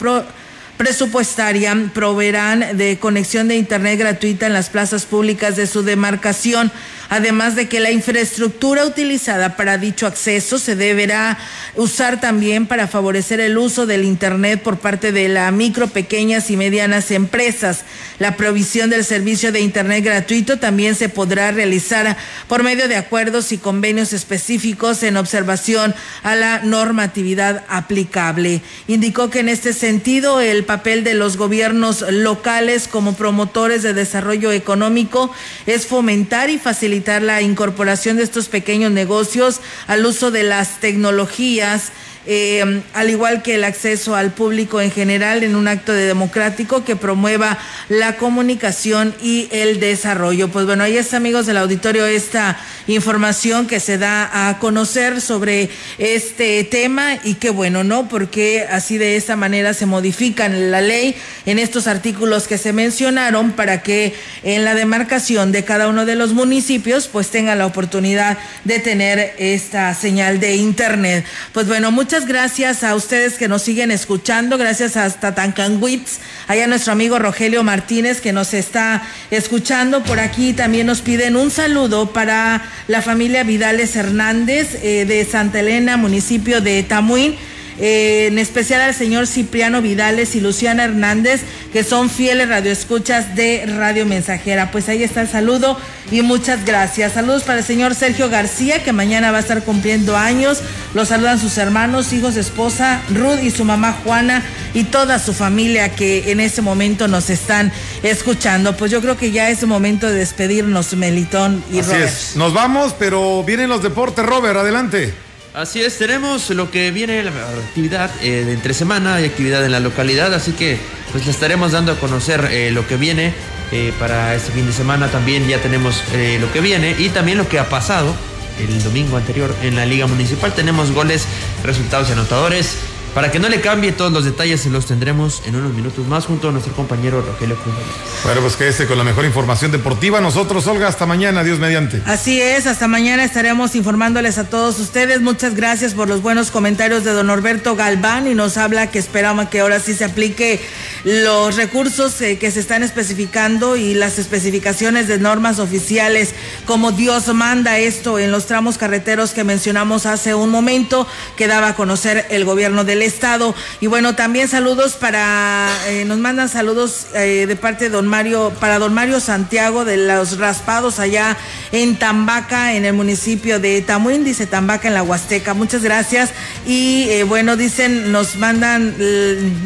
[0.80, 6.72] presupuestaria proveerán de conexión de Internet gratuita en las plazas públicas de su demarcación
[7.10, 11.36] además de que la infraestructura utilizada para dicho acceso se deberá
[11.74, 16.56] usar también para favorecer el uso del Internet por parte de las micro, pequeñas y
[16.56, 17.84] medianas empresas.
[18.20, 22.16] La provisión del servicio de Internet gratuito también se podrá realizar
[22.48, 28.62] por medio de acuerdos y convenios específicos en observación a la normatividad aplicable.
[28.86, 34.52] Indicó que en este sentido el papel de los gobiernos locales como promotores de desarrollo
[34.52, 35.32] económico
[35.66, 41.92] es fomentar y facilitar la incorporación de estos pequeños negocios al uso de las tecnologías
[42.26, 46.84] eh, al igual que el acceso al público en general en un acto de democrático
[46.84, 47.58] que promueva
[47.88, 50.48] la comunicación y el desarrollo.
[50.48, 55.70] Pues bueno, ahí está, amigos del auditorio, esta información que se da a conocer sobre
[55.98, 58.08] este tema y qué bueno, ¿no?
[58.08, 61.14] Porque así de esta manera se modifican la ley
[61.46, 66.16] en estos artículos que se mencionaron para que en la demarcación de cada uno de
[66.16, 71.24] los municipios pues tenga la oportunidad de tener esta señal de internet.
[71.52, 76.66] Pues bueno, muchas Muchas gracias a ustedes que nos siguen escuchando, gracias hasta Tancanwitz, allá
[76.66, 80.02] nuestro amigo Rogelio Martínez que nos está escuchando.
[80.02, 85.60] Por aquí también nos piden un saludo para la familia Vidales Hernández eh, de Santa
[85.60, 87.36] Elena, municipio de Tamuín
[87.80, 93.64] eh, en especial al señor Cipriano Vidales y Luciana Hernández, que son fieles radioescuchas de
[93.66, 94.70] Radio Mensajera.
[94.70, 95.78] Pues ahí está el saludo
[96.10, 97.14] y muchas gracias.
[97.14, 100.60] Saludos para el señor Sergio García, que mañana va a estar cumpliendo años.
[100.92, 104.42] Los saludan sus hermanos, hijos, esposa, Ruth y su mamá Juana
[104.74, 107.72] y toda su familia que en ese momento nos están
[108.02, 108.76] escuchando.
[108.76, 112.08] Pues yo creo que ya es momento de despedirnos, Melitón y Así Robert.
[112.08, 112.36] es.
[112.36, 115.14] Nos vamos, pero vienen los deportes, Robert, adelante.
[115.52, 119.72] Así es, tenemos lo que viene la actividad eh, de entre semana, hay actividad en
[119.72, 120.78] la localidad, así que
[121.10, 123.34] pues le estaremos dando a conocer eh, lo que viene
[123.72, 125.08] eh, para este fin de semana.
[125.08, 128.14] También ya tenemos eh, lo que viene y también lo que ha pasado
[128.58, 130.52] el domingo anterior en la Liga Municipal.
[130.54, 131.26] Tenemos goles,
[131.64, 132.76] resultados y anotadores.
[133.14, 136.48] Para que no le cambie todos los detalles, los tendremos en unos minutos más junto
[136.48, 137.74] a nuestro compañero Rogelio Cruz.
[138.22, 140.20] Bueno, pues quédese con la mejor información deportiva.
[140.20, 142.00] Nosotros, Olga, hasta mañana, Dios mediante.
[142.06, 145.20] Así es, hasta mañana estaremos informándoles a todos ustedes.
[145.22, 149.48] Muchas gracias por los buenos comentarios de don Norberto Galván y nos habla que esperamos
[149.48, 150.60] que ahora sí se aplique
[151.04, 156.34] los recursos eh, que se están especificando y las especificaciones de normas oficiales
[156.66, 161.06] como Dios manda esto en los tramos carreteros que mencionamos hace un momento
[161.36, 163.54] que daba a conocer el gobierno del estado.
[163.80, 168.52] Y bueno, también saludos para, eh, nos mandan saludos eh, de parte de don Mario,
[168.60, 171.36] para don Mario Santiago de los raspados allá
[171.72, 175.54] en Tambaca, en el municipio de Tamuín, dice Tambaca en la Huasteca.
[175.54, 176.30] Muchas gracias.
[176.66, 178.96] Y eh, bueno, dicen, nos mandan,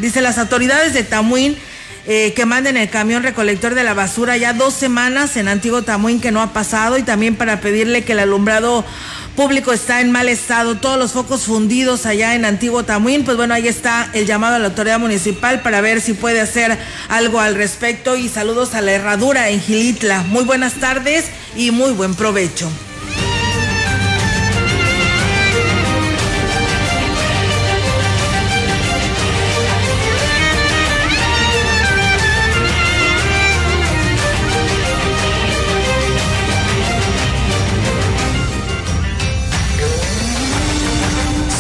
[0.01, 1.57] dicen las autoridades de Tamuín.
[2.07, 6.33] que manden el camión recolector de la basura ya dos semanas en Antiguo Tamuín que
[6.33, 8.85] no ha pasado y también para pedirle que el alumbrado
[9.37, 13.55] público está en mal estado, todos los focos fundidos allá en Antiguo Tamuín, pues bueno,
[13.55, 16.79] ahí está el llamado a la autoridad municipal para ver si puede hacer
[17.09, 20.23] algo al respecto y saludos a la herradura en Gilitla.
[20.23, 21.27] Muy buenas tardes
[21.57, 22.71] y muy buen provecho.